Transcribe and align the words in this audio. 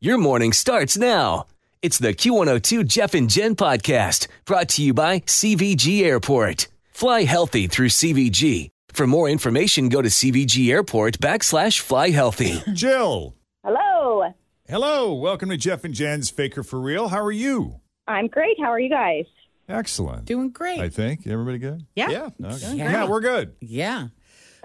Your 0.00 0.16
morning 0.16 0.52
starts 0.52 0.96
now. 0.96 1.46
It's 1.82 1.98
the 1.98 2.14
Q102 2.14 2.86
Jeff 2.86 3.14
and 3.14 3.28
Jen 3.28 3.56
podcast 3.56 4.28
brought 4.44 4.68
to 4.70 4.82
you 4.84 4.94
by 4.94 5.18
CVG 5.20 6.04
Airport. 6.04 6.68
Fly 6.92 7.24
healthy 7.24 7.66
through 7.66 7.88
CVG. 7.88 8.68
For 8.92 9.08
more 9.08 9.28
information, 9.28 9.88
go 9.88 10.00
to 10.00 10.08
CVG 10.08 10.70
Airport 10.70 11.18
backslash 11.18 11.80
fly 11.80 12.10
healthy. 12.10 12.62
Jill. 12.74 13.34
Hello. 13.64 14.32
Hello. 14.68 15.14
Welcome 15.14 15.48
to 15.48 15.56
Jeff 15.56 15.82
and 15.82 15.92
Jen's 15.94 16.30
Faker 16.30 16.62
for 16.62 16.78
Real. 16.80 17.08
How 17.08 17.20
are 17.24 17.32
you? 17.32 17.80
I'm 18.06 18.28
great. 18.28 18.56
How 18.60 18.70
are 18.70 18.78
you 18.78 18.90
guys? 18.90 19.24
Excellent. 19.68 20.26
Doing 20.26 20.50
great. 20.50 20.78
I 20.78 20.90
think. 20.90 21.26
Everybody 21.26 21.58
good? 21.58 21.84
Yeah. 21.96 22.08
Yeah. 22.10 22.28
Okay. 22.40 22.66
Doing 22.66 22.78
Yeah, 22.78 23.08
we're 23.08 23.20
good. 23.20 23.56
Yeah. 23.60 24.08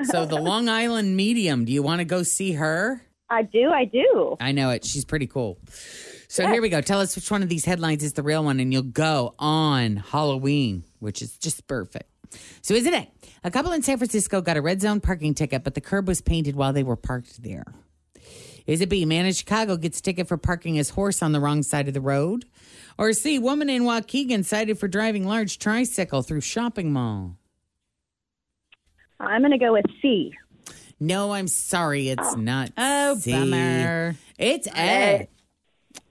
So 0.03 0.27
the 0.27 0.39
Long 0.39 0.69
Island 0.69 1.17
Medium, 1.17 1.65
do 1.65 1.71
you 1.71 1.81
want 1.81 1.99
to 1.99 2.05
go 2.05 2.21
see 2.21 2.51
her? 2.53 3.01
I 3.33 3.41
do. 3.41 3.71
I 3.71 3.85
do. 3.85 4.37
I 4.39 4.51
know 4.51 4.69
it. 4.69 4.85
She's 4.85 5.05
pretty 5.05 5.25
cool. 5.25 5.57
So 6.27 6.47
here 6.47 6.61
we 6.61 6.69
go. 6.69 6.81
Tell 6.81 6.99
us 6.99 7.15
which 7.15 7.31
one 7.31 7.41
of 7.41 7.49
these 7.49 7.65
headlines 7.65 8.03
is 8.03 8.13
the 8.13 8.23
real 8.23 8.43
one, 8.43 8.59
and 8.59 8.71
you'll 8.71 8.83
go 8.83 9.33
on 9.39 9.97
Halloween, 9.97 10.83
which 10.99 11.21
is 11.21 11.37
just 11.37 11.65
perfect. 11.67 12.09
So, 12.61 12.73
isn't 12.73 12.93
it? 12.93 13.09
A 13.43 13.51
couple 13.51 13.71
in 13.71 13.81
San 13.81 13.97
Francisco 13.97 14.41
got 14.41 14.57
a 14.57 14.61
red 14.61 14.81
zone 14.81 14.99
parking 14.99 15.33
ticket, 15.33 15.63
but 15.63 15.73
the 15.73 15.81
curb 15.81 16.07
was 16.07 16.21
painted 16.21 16.55
while 16.55 16.73
they 16.73 16.83
were 16.83 16.95
parked 16.95 17.41
there. 17.43 17.65
Is 18.65 18.81
it 18.81 18.89
B? 18.89 19.03
Man 19.05 19.25
in 19.25 19.33
Chicago 19.33 19.77
gets 19.77 19.99
ticket 19.99 20.27
for 20.27 20.37
parking 20.37 20.75
his 20.75 20.91
horse 20.91 21.21
on 21.21 21.31
the 21.31 21.39
wrong 21.39 21.63
side 21.63 21.87
of 21.87 21.93
the 21.93 22.01
road? 22.01 22.45
Or 22.97 23.11
C? 23.13 23.39
Woman 23.39 23.69
in 23.69 23.83
Waukegan 23.83 24.45
cited 24.45 24.79
for 24.79 24.87
driving 24.87 25.27
large 25.27 25.59
tricycle 25.59 26.21
through 26.21 26.41
shopping 26.41 26.93
mall? 26.93 27.37
I'm 29.19 29.41
going 29.41 29.51
to 29.51 29.57
go 29.57 29.73
with 29.73 29.85
C. 30.01 30.33
No, 31.03 31.33
I'm 31.33 31.49
sorry. 31.49 32.07
It's 32.07 32.37
not. 32.37 32.71
Oh, 32.77 33.17
C. 33.17 33.33
bummer. 33.33 34.15
It's 34.37 34.69
A. 34.69 35.27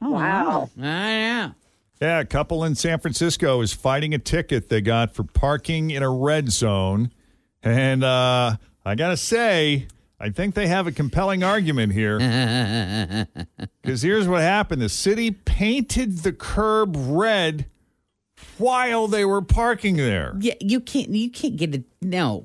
wow. 0.03 0.69
I 0.79 0.83
know. 0.83 1.55
Yeah, 2.03 2.21
a 2.21 2.27
couple 2.27 2.63
in 2.65 2.75
San 2.75 2.99
Francisco 2.99 3.63
is 3.63 3.73
fighting 3.73 4.13
a 4.13 4.19
ticket 4.19 4.69
they 4.69 4.83
got 4.83 5.15
for 5.15 5.25
parking 5.25 5.91
in 5.93 6.03
a 6.03 6.11
red 6.11 6.51
zone. 6.51 7.11
And 7.63 8.05
uh, 8.05 8.57
I 8.85 8.95
got 8.95 9.11
to 9.11 9.17
say, 9.17 9.87
I 10.21 10.29
think 10.29 10.55
they 10.55 10.67
have 10.67 10.87
a 10.87 10.93
compelling 10.93 11.43
argument 11.43 11.93
here. 11.93 12.19
Because 13.83 14.03
here's 14.03 14.29
what 14.29 14.43
happened 14.43 14.81
the 14.81 14.89
city 14.89 15.33
painted 15.33 16.19
the 16.19 16.33
curb 16.33 16.95
red 16.97 17.67
while 18.59 19.09
they 19.09 19.25
were 19.25 19.43
parking 19.43 19.97
there. 19.97 20.37
Yeah, 20.39 20.55
you 20.61 20.79
can't. 20.81 21.09
You 21.09 21.31
can't 21.31 21.57
get 21.57 21.75
it. 21.75 21.85
No, 22.01 22.45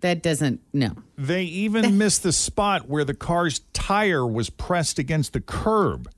that 0.00 0.22
doesn't. 0.22 0.60
No. 0.72 0.90
They 1.16 1.44
even 1.44 1.98
missed 1.98 2.22
the 2.22 2.32
spot 2.32 2.88
where 2.88 3.04
the 3.04 3.14
car's 3.14 3.60
tire 3.72 4.26
was 4.26 4.50
pressed 4.50 4.98
against 4.98 5.32
the 5.32 5.40
curb. 5.40 6.08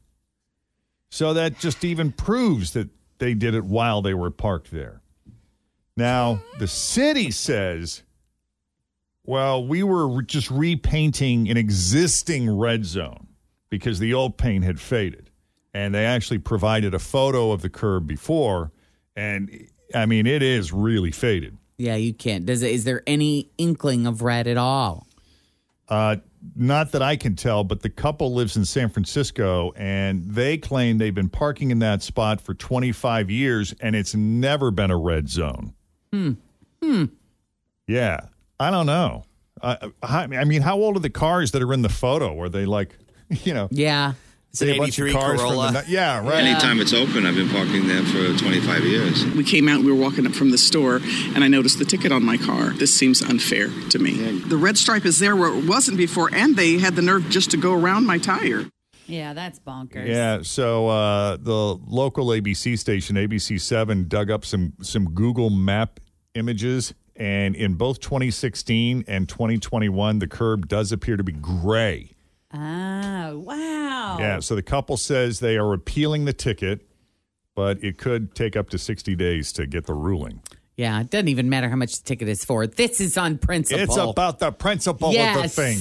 So 1.08 1.34
that 1.34 1.58
just 1.58 1.84
even 1.84 2.12
proves 2.12 2.72
that 2.74 2.88
they 3.18 3.34
did 3.34 3.54
it 3.54 3.64
while 3.64 4.02
they 4.02 4.14
were 4.14 4.30
parked 4.30 4.70
there. 4.70 5.00
Now, 5.96 6.40
the 6.58 6.68
city 6.68 7.30
says, 7.30 8.02
well, 9.24 9.66
we 9.66 9.82
were 9.82 10.22
just 10.22 10.50
repainting 10.50 11.48
an 11.50 11.56
existing 11.56 12.50
red 12.50 12.84
zone 12.84 13.28
because 13.68 13.98
the 13.98 14.14
old 14.14 14.38
paint 14.38 14.64
had 14.64 14.80
faded. 14.80 15.30
And 15.72 15.94
they 15.94 16.04
actually 16.04 16.38
provided 16.38 16.94
a 16.94 16.98
photo 16.98 17.52
of 17.52 17.62
the 17.62 17.70
curb 17.70 18.06
before. 18.06 18.72
And 19.14 19.68
I 19.94 20.06
mean, 20.06 20.26
it 20.26 20.42
is 20.42 20.72
really 20.72 21.12
faded. 21.12 21.56
Yeah, 21.80 21.96
you 21.96 22.12
can't. 22.12 22.44
Does 22.44 22.62
it? 22.62 22.72
Is 22.72 22.84
there 22.84 23.02
any 23.06 23.48
inkling 23.56 24.06
of 24.06 24.20
red 24.20 24.46
at 24.46 24.58
all? 24.58 25.06
Uh, 25.88 26.16
not 26.54 26.92
that 26.92 27.00
I 27.00 27.16
can 27.16 27.36
tell, 27.36 27.64
but 27.64 27.80
the 27.80 27.88
couple 27.88 28.34
lives 28.34 28.54
in 28.56 28.66
San 28.66 28.90
Francisco 28.90 29.72
and 29.76 30.24
they 30.24 30.58
claim 30.58 30.98
they've 30.98 31.14
been 31.14 31.30
parking 31.30 31.70
in 31.70 31.78
that 31.80 32.02
spot 32.02 32.40
for 32.40 32.54
25 32.54 33.30
years 33.30 33.74
and 33.80 33.96
it's 33.96 34.14
never 34.14 34.70
been 34.70 34.90
a 34.90 34.96
red 34.96 35.28
zone. 35.30 35.72
Hmm. 36.12 36.32
Hmm. 36.82 37.04
Yeah. 37.86 38.20
I 38.58 38.70
don't 38.70 38.86
know. 38.86 39.24
Uh, 39.62 39.88
I 40.02 40.24
I 40.24 40.44
mean, 40.44 40.62
how 40.62 40.76
old 40.76 40.96
are 40.96 41.00
the 41.00 41.10
cars 41.10 41.50
that 41.52 41.62
are 41.62 41.72
in 41.72 41.82
the 41.82 41.88
photo? 41.88 42.38
Are 42.40 42.48
they 42.50 42.66
like, 42.66 42.96
you 43.30 43.54
know, 43.54 43.68
Yeah. 43.70 44.12
It's 44.50 44.60
an 44.62 44.68
say 44.68 44.74
a 44.74 44.78
bunch 44.78 44.98
of 44.98 45.06
83 45.06 45.12
cars 45.12 45.40
from 45.40 45.50
the 45.50 45.54
Corolla. 45.54 45.84
yeah, 45.86 46.26
right. 46.26 46.42
Anytime 46.42 46.80
it's 46.80 46.92
open, 46.92 47.24
I've 47.24 47.36
been 47.36 47.48
parking 47.50 47.86
there 47.86 48.02
for 48.02 48.36
25 48.36 48.84
years. 48.84 49.24
We 49.26 49.44
came 49.44 49.68
out, 49.68 49.82
we 49.84 49.92
were 49.92 50.00
walking 50.00 50.26
up 50.26 50.32
from 50.32 50.50
the 50.50 50.58
store, 50.58 50.96
and 51.34 51.44
I 51.44 51.48
noticed 51.48 51.78
the 51.78 51.84
ticket 51.84 52.10
on 52.10 52.24
my 52.24 52.36
car. 52.36 52.70
This 52.70 52.92
seems 52.92 53.22
unfair 53.22 53.68
to 53.90 53.98
me. 54.00 54.40
The 54.40 54.56
red 54.56 54.76
stripe 54.76 55.04
is 55.04 55.20
there 55.20 55.36
where 55.36 55.54
it 55.56 55.68
wasn't 55.68 55.98
before, 55.98 56.30
and 56.34 56.56
they 56.56 56.78
had 56.78 56.96
the 56.96 57.02
nerve 57.02 57.28
just 57.30 57.52
to 57.52 57.56
go 57.56 57.74
around 57.74 58.06
my 58.06 58.18
tire. 58.18 58.66
Yeah, 59.06 59.34
that's 59.34 59.60
bonkers. 59.60 60.06
Yeah, 60.08 60.42
so 60.42 60.88
uh, 60.88 61.36
the 61.36 61.54
local 61.86 62.26
ABC 62.26 62.78
station, 62.78 63.16
ABC7, 63.16 64.08
dug 64.08 64.30
up 64.30 64.44
some 64.44 64.72
some 64.82 65.10
Google 65.14 65.50
Map 65.50 66.00
images, 66.34 66.94
and 67.16 67.54
in 67.54 67.74
both 67.74 68.00
2016 68.00 69.04
and 69.06 69.28
2021, 69.28 70.18
the 70.18 70.26
curb 70.28 70.68
does 70.68 70.92
appear 70.92 71.16
to 71.16 71.24
be 71.24 71.32
gray. 71.32 72.16
Oh, 72.52 73.38
wow. 73.38 74.16
Yeah, 74.18 74.40
so 74.40 74.54
the 74.54 74.62
couple 74.62 74.96
says 74.96 75.40
they 75.40 75.56
are 75.56 75.72
appealing 75.72 76.24
the 76.24 76.32
ticket, 76.32 76.86
but 77.54 77.82
it 77.82 77.96
could 77.96 78.34
take 78.34 78.56
up 78.56 78.70
to 78.70 78.78
60 78.78 79.14
days 79.14 79.52
to 79.52 79.66
get 79.66 79.86
the 79.86 79.94
ruling. 79.94 80.42
Yeah. 80.76 81.00
It 81.00 81.10
doesn't 81.10 81.28
even 81.28 81.48
matter 81.48 81.68
how 81.68 81.76
much 81.76 81.98
the 81.98 82.04
ticket 82.04 82.28
is 82.28 82.44
for. 82.44 82.66
This 82.66 83.00
is 83.00 83.16
on 83.16 83.38
principle. 83.38 83.84
It's 83.84 83.96
about 83.96 84.38
the 84.38 84.50
principle 84.50 85.10
of 85.10 85.42
the 85.42 85.48
thing. 85.48 85.78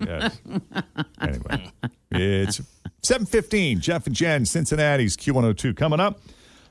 Yes. 0.00 0.40
anyway, 1.20 1.72
it's 2.12 2.60
715. 3.02 3.80
Jeff 3.80 4.06
and 4.06 4.14
Jen, 4.14 4.44
Cincinnati's 4.44 5.16
Q102 5.16 5.76
coming 5.76 6.00
up. 6.00 6.20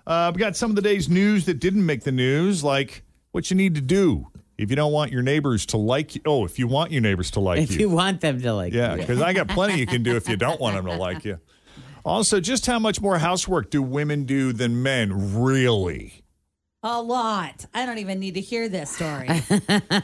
Uh, 0.06 0.32
we 0.34 0.40
got 0.40 0.56
some 0.56 0.72
of 0.72 0.76
the 0.78 0.82
day's 0.82 1.10
news 1.10 1.46
that 1.46 1.60
didn't 1.60 1.86
make 1.86 2.04
the 2.04 2.12
news, 2.14 2.64
like 2.64 3.04
what 3.32 3.52
you 3.52 3.58
need 3.58 3.76
to 3.76 3.82
do 3.82 4.28
if 4.58 4.70
you 4.70 4.76
don't 4.76 4.92
want 4.92 5.12
your 5.12 5.22
neighbors 5.22 5.66
to 5.68 5.78
like 5.78 6.16
you. 6.16 6.22
Oh, 6.26 6.46
if 6.46 6.58
you 6.58 6.68
want 6.68 6.92
your 6.92 7.02
neighbors 7.02 7.32
to 7.32 7.40
like 7.40 7.58
you. 7.58 7.64
If 7.64 7.80
you 7.80 7.90
want 7.90 8.22
them 8.22 8.42
to 8.42 8.54
like 8.54 8.74
yeah, 8.74 8.94
you. 8.94 9.00
Yeah, 9.00 9.06
because 9.06 9.22
I 9.22 9.34
got 9.34 9.48
plenty 9.48 9.80
you 9.80 9.86
can 9.86 10.04
do 10.04 10.16
if 10.16 10.28
you 10.28 10.36
don't 10.36 10.60
want 10.60 10.76
them 10.76 10.86
to 10.86 10.96
like 10.96 11.26
you. 11.26 11.40
Also, 12.06 12.40
just 12.40 12.66
how 12.66 12.80
much 12.80 13.02
more 13.02 13.18
housework 13.18 13.70
do 13.70 13.84
women 13.84 14.24
do 14.24 14.54
than 14.54 14.82
men, 14.82 15.42
really? 15.42 16.24
A 16.90 17.02
lot. 17.02 17.66
I 17.74 17.86
don't 17.86 17.98
even 17.98 18.18
need 18.18 18.36
to 18.36 18.40
hear 18.40 18.70
this 18.70 18.90
story. 18.90 19.28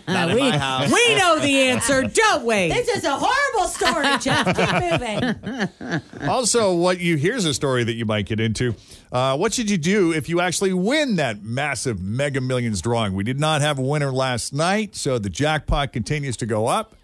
Not 0.05 0.31
in 0.31 0.35
we, 0.35 0.41
my 0.41 0.57
house. 0.57 0.91
we 0.91 1.15
know 1.15 1.39
the 1.39 1.61
answer, 1.69 2.01
don't 2.13 2.43
we? 2.43 2.67
this 2.67 2.89
is 2.89 3.05
a 3.05 3.17
horrible 3.17 3.69
story, 3.69 4.17
Jeff. 4.19 4.45
Keep 4.53 4.91
moving. 4.91 6.01
Also, 6.29 6.75
what 6.75 6.99
you 6.99 7.15
here's 7.15 7.45
a 7.45 7.53
story 7.53 7.85
that 7.85 7.93
you 7.93 8.05
might 8.05 8.25
get 8.25 8.39
into. 8.39 8.75
Uh, 9.11 9.37
what 9.37 9.53
should 9.53 9.69
you 9.69 9.77
do 9.77 10.11
if 10.11 10.27
you 10.27 10.41
actually 10.41 10.73
win 10.73 11.15
that 11.15 11.41
massive 11.41 12.01
Mega 12.01 12.41
Millions 12.41 12.81
drawing? 12.81 13.13
We 13.13 13.23
did 13.23 13.39
not 13.39 13.61
have 13.61 13.79
a 13.79 13.81
winner 13.81 14.11
last 14.11 14.53
night, 14.53 14.95
so 14.95 15.17
the 15.19 15.29
jackpot 15.29 15.93
continues 15.93 16.35
to 16.37 16.45
go 16.45 16.67
up. 16.67 16.95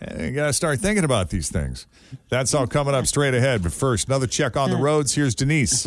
And 0.00 0.22
you 0.22 0.30
got 0.32 0.46
to 0.46 0.52
start 0.52 0.80
thinking 0.80 1.04
about 1.04 1.30
these 1.30 1.50
things. 1.50 1.86
That's 2.30 2.52
all 2.54 2.66
coming 2.66 2.94
up 2.94 3.06
straight 3.06 3.34
ahead. 3.34 3.62
But 3.62 3.72
first, 3.72 4.08
another 4.08 4.26
check 4.26 4.56
on 4.56 4.70
the 4.70 4.76
roads. 4.76 5.14
Here's 5.14 5.36
Denise. 5.36 5.86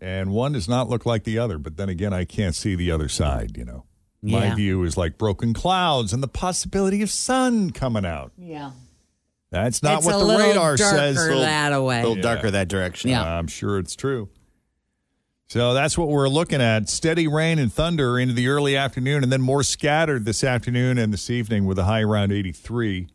and 0.00 0.30
one 0.30 0.52
does 0.52 0.68
not 0.68 0.88
look 0.88 1.06
like 1.06 1.24
the 1.24 1.38
other. 1.38 1.58
But 1.58 1.76
then 1.76 1.88
again, 1.88 2.12
I 2.12 2.24
can't 2.24 2.54
see 2.54 2.74
the 2.74 2.90
other 2.90 3.08
side. 3.08 3.56
You 3.56 3.64
know, 3.64 3.84
my 4.22 4.54
view 4.54 4.82
is 4.84 4.96
like 4.96 5.18
broken 5.18 5.54
clouds 5.54 6.12
and 6.12 6.22
the 6.22 6.28
possibility 6.28 7.02
of 7.02 7.10
sun 7.10 7.70
coming 7.70 8.04
out. 8.04 8.32
Yeah. 8.36 8.72
That's 9.50 9.82
not 9.82 9.98
It's 9.98 10.06
what 10.06 10.16
a 10.16 10.18
the 10.18 10.24
little 10.24 10.48
radar 10.48 10.76
darker 10.76 10.96
says. 10.96 11.16
that 11.16 11.72
away. 11.72 12.00
A 12.00 12.06
little 12.08 12.22
darker 12.22 12.50
that 12.50 12.68
direction. 12.68 13.10
Yeah. 13.10 13.22
I'm 13.38 13.46
sure 13.46 13.78
it's 13.78 13.94
true. 13.94 14.28
So 15.48 15.74
that's 15.74 15.96
what 15.96 16.08
we're 16.08 16.28
looking 16.28 16.60
at. 16.60 16.88
Steady 16.88 17.28
rain 17.28 17.60
and 17.60 17.72
thunder 17.72 18.18
into 18.18 18.34
the 18.34 18.48
early 18.48 18.76
afternoon, 18.76 19.22
and 19.22 19.30
then 19.30 19.40
more 19.40 19.62
scattered 19.62 20.24
this 20.24 20.42
afternoon 20.42 20.98
and 20.98 21.12
this 21.12 21.30
evening 21.30 21.66
with 21.66 21.78
a 21.78 21.84
high 21.84 22.02
around 22.02 22.32
83. 22.32 23.06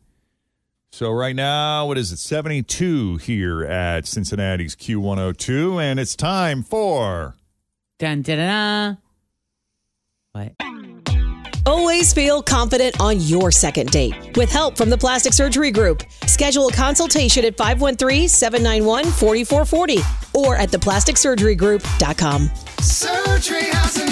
So 0.94 1.10
right 1.10 1.34
now, 1.34 1.86
what 1.86 1.96
is 1.96 2.12
it? 2.12 2.18
72 2.18 3.16
here 3.16 3.64
at 3.64 4.06
Cincinnati's 4.06 4.76
Q102, 4.76 5.82
and 5.82 5.98
it's 5.98 6.14
time 6.14 6.62
for 6.62 7.34
Dun, 7.98 8.20
dun, 8.20 8.36
dun, 8.36 8.46
dun. 8.46 8.98
What? 10.32 10.52
Always 11.64 12.12
feel 12.12 12.42
confident 12.42 13.00
on 13.00 13.20
your 13.20 13.50
second 13.50 13.90
date. 13.90 14.36
With 14.36 14.50
help 14.50 14.76
from 14.76 14.90
the 14.90 14.98
Plastic 14.98 15.32
Surgery 15.32 15.70
Group, 15.70 16.02
schedule 16.26 16.68
a 16.68 16.72
consultation 16.72 17.46
at 17.46 17.56
513-791-4440 17.56 20.34
or 20.34 20.56
at 20.56 20.68
theplasticsurgerygroup.com. 20.70 22.50
Surgery 22.80 23.62
has 23.62 23.96
an 23.96 24.08
art. 24.08 24.11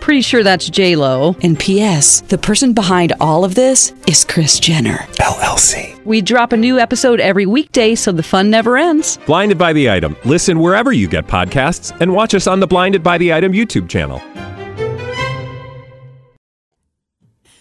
Pretty 0.00 0.22
sure 0.22 0.42
that's 0.42 0.68
J 0.68 0.96
Lo. 0.96 1.36
And 1.42 1.58
P.S. 1.58 2.22
The 2.22 2.38
person 2.38 2.72
behind 2.72 3.12
all 3.20 3.44
of 3.44 3.54
this 3.54 3.92
is 4.08 4.24
Kris 4.24 4.58
Jenner 4.58 4.96
LLC. 5.18 6.02
We 6.04 6.20
drop 6.22 6.52
a 6.52 6.56
new 6.56 6.78
episode 6.78 7.20
every 7.20 7.46
weekday, 7.46 7.94
so 7.94 8.10
the 8.10 8.22
fun 8.22 8.50
never 8.50 8.76
ends. 8.78 9.18
Blinded 9.26 9.58
by 9.58 9.72
the 9.72 9.90
item. 9.90 10.16
Listen 10.24 10.58
wherever 10.58 10.90
you 10.92 11.06
get 11.06 11.26
podcasts, 11.26 11.96
and 12.00 12.12
watch 12.12 12.34
us 12.34 12.46
on 12.46 12.60
the 12.60 12.66
Blinded 12.66 13.02
by 13.02 13.18
the 13.18 13.32
Item 13.32 13.52
YouTube 13.52 13.88
channel. 13.88 14.20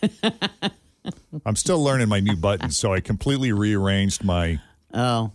I'm 1.45 1.55
still 1.55 1.83
learning 1.83 2.09
my 2.09 2.19
new 2.21 2.35
buttons, 2.35 2.77
so 2.77 2.93
I 2.93 3.01
completely 3.01 3.51
rearranged 3.51 4.23
my 4.23 4.59
Oh. 4.93 5.31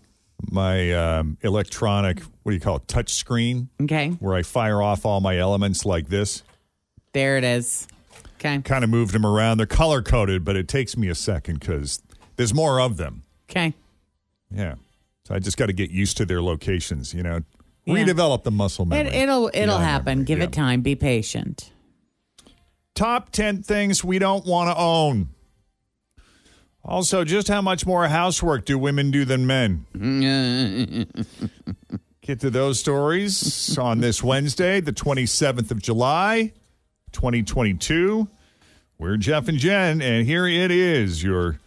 my 0.51 0.93
um, 0.93 1.39
electronic 1.43 2.21
what 2.43 2.51
do 2.51 2.55
you 2.57 2.61
call 2.61 2.77
it 2.77 2.89
touch 2.89 3.13
screen 3.13 3.69
Okay. 3.81 4.09
where 4.21 4.35
I 4.35 4.43
fire 4.43 4.83
off 4.83 5.07
all 5.07 5.21
my 5.21 5.39
elements 5.39 5.85
like 5.87 6.09
this. 6.09 6.43
There 7.15 7.39
it 7.39 7.45
is. 7.45 7.89
Okay. 8.39 8.61
Kind 8.61 8.85
of 8.85 8.91
moved 8.91 9.15
them 9.15 9.25
around. 9.25 9.57
They're 9.57 9.67
color 9.67 10.03
coded, 10.03 10.45
but 10.45 10.55
it 10.57 10.69
takes 10.69 10.97
me 10.99 11.09
a 11.09 11.15
second 11.15 11.61
because 11.61 12.03
there's 12.37 12.53
more 12.53 12.79
of 12.81 12.99
them. 12.99 13.23
Okay. 13.51 13.73
Yeah, 14.51 14.75
so 15.27 15.35
I 15.35 15.39
just 15.39 15.57
got 15.57 15.67
to 15.67 15.73
get 15.73 15.91
used 15.91 16.17
to 16.19 16.27
their 16.27 16.43
locations. 16.43 17.15
You 17.15 17.23
know, 17.23 17.41
Yeah. 17.87 17.95
redevelop 17.95 18.43
the 18.45 18.51
muscle 18.51 18.85
memory. 18.85 19.09
It, 19.09 19.15
it'll 19.23 19.51
it'll 19.55 19.79
Yeah, 19.79 19.85
happen. 19.85 20.25
Give 20.25 20.39
yeah. 20.39 20.45
it 20.45 20.53
time. 20.53 20.83
Be 20.83 20.95
patient. 20.95 21.71
Top 22.95 23.31
10 23.31 23.63
things 23.63 24.05
we 24.05 24.19
don't 24.19 24.45
want 24.47 24.71
to 24.71 24.77
own. 24.81 25.31
Also, 26.85 27.25
just 27.25 27.49
how 27.49 27.63
much 27.63 27.87
more 27.87 28.07
housework 28.09 28.65
do 28.67 28.79
women 28.79 29.11
do 29.11 29.25
than 29.25 29.47
men? 29.47 29.87
Get 32.21 32.41
to 32.41 32.51
those 32.51 32.79
stories 32.79 33.77
on 33.79 34.01
this 34.01 34.23
Wednesday, 34.23 34.81
the 34.81 34.93
27th 34.93 35.71
of 35.71 35.83
July, 35.83 36.53
2022. 37.15 38.29
We're 38.99 39.17
Jeff 39.17 39.49
and 39.49 39.57
Jen, 39.59 40.03
and 40.03 40.27
here 40.27 40.47
it 40.47 40.71
is 40.71 41.23
your 41.23 41.59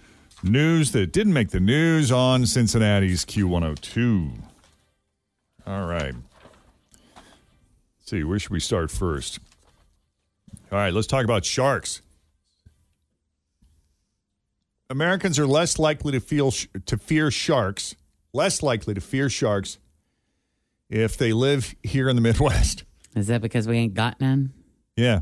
news 0.43 0.91
that 0.91 1.11
didn't 1.11 1.33
make 1.33 1.49
the 1.49 1.59
news 1.59 2.11
on 2.11 2.45
Cincinnati's 2.45 3.25
Q102. 3.25 4.31
All 5.65 5.87
right. 5.87 6.13
Let's 7.15 8.11
see, 8.11 8.23
where 8.23 8.37
should 8.39 8.51
we 8.51 8.59
start 8.59 8.91
first? 8.91 9.39
All 10.71 10.77
right, 10.77 10.93
let's 10.93 11.07
talk 11.07 11.23
about 11.23 11.43
sharks. 11.43 12.01
Americans 14.89 15.37
are 15.39 15.47
less 15.47 15.77
likely 15.79 16.13
to 16.13 16.19
feel 16.19 16.51
to 16.51 16.97
fear 16.97 17.29
sharks, 17.31 17.95
less 18.31 18.61
likely 18.61 18.93
to 18.93 19.01
fear 19.01 19.29
sharks 19.29 19.79
if 20.89 21.17
they 21.17 21.33
live 21.33 21.75
here 21.83 22.07
in 22.07 22.15
the 22.15 22.21
Midwest. 22.29 22.83
Is 23.15 23.27
that 23.27 23.41
because 23.41 23.67
we 23.67 23.77
ain't 23.77 23.93
got 23.93 24.21
none? 24.21 24.53
Yeah. 24.95 25.21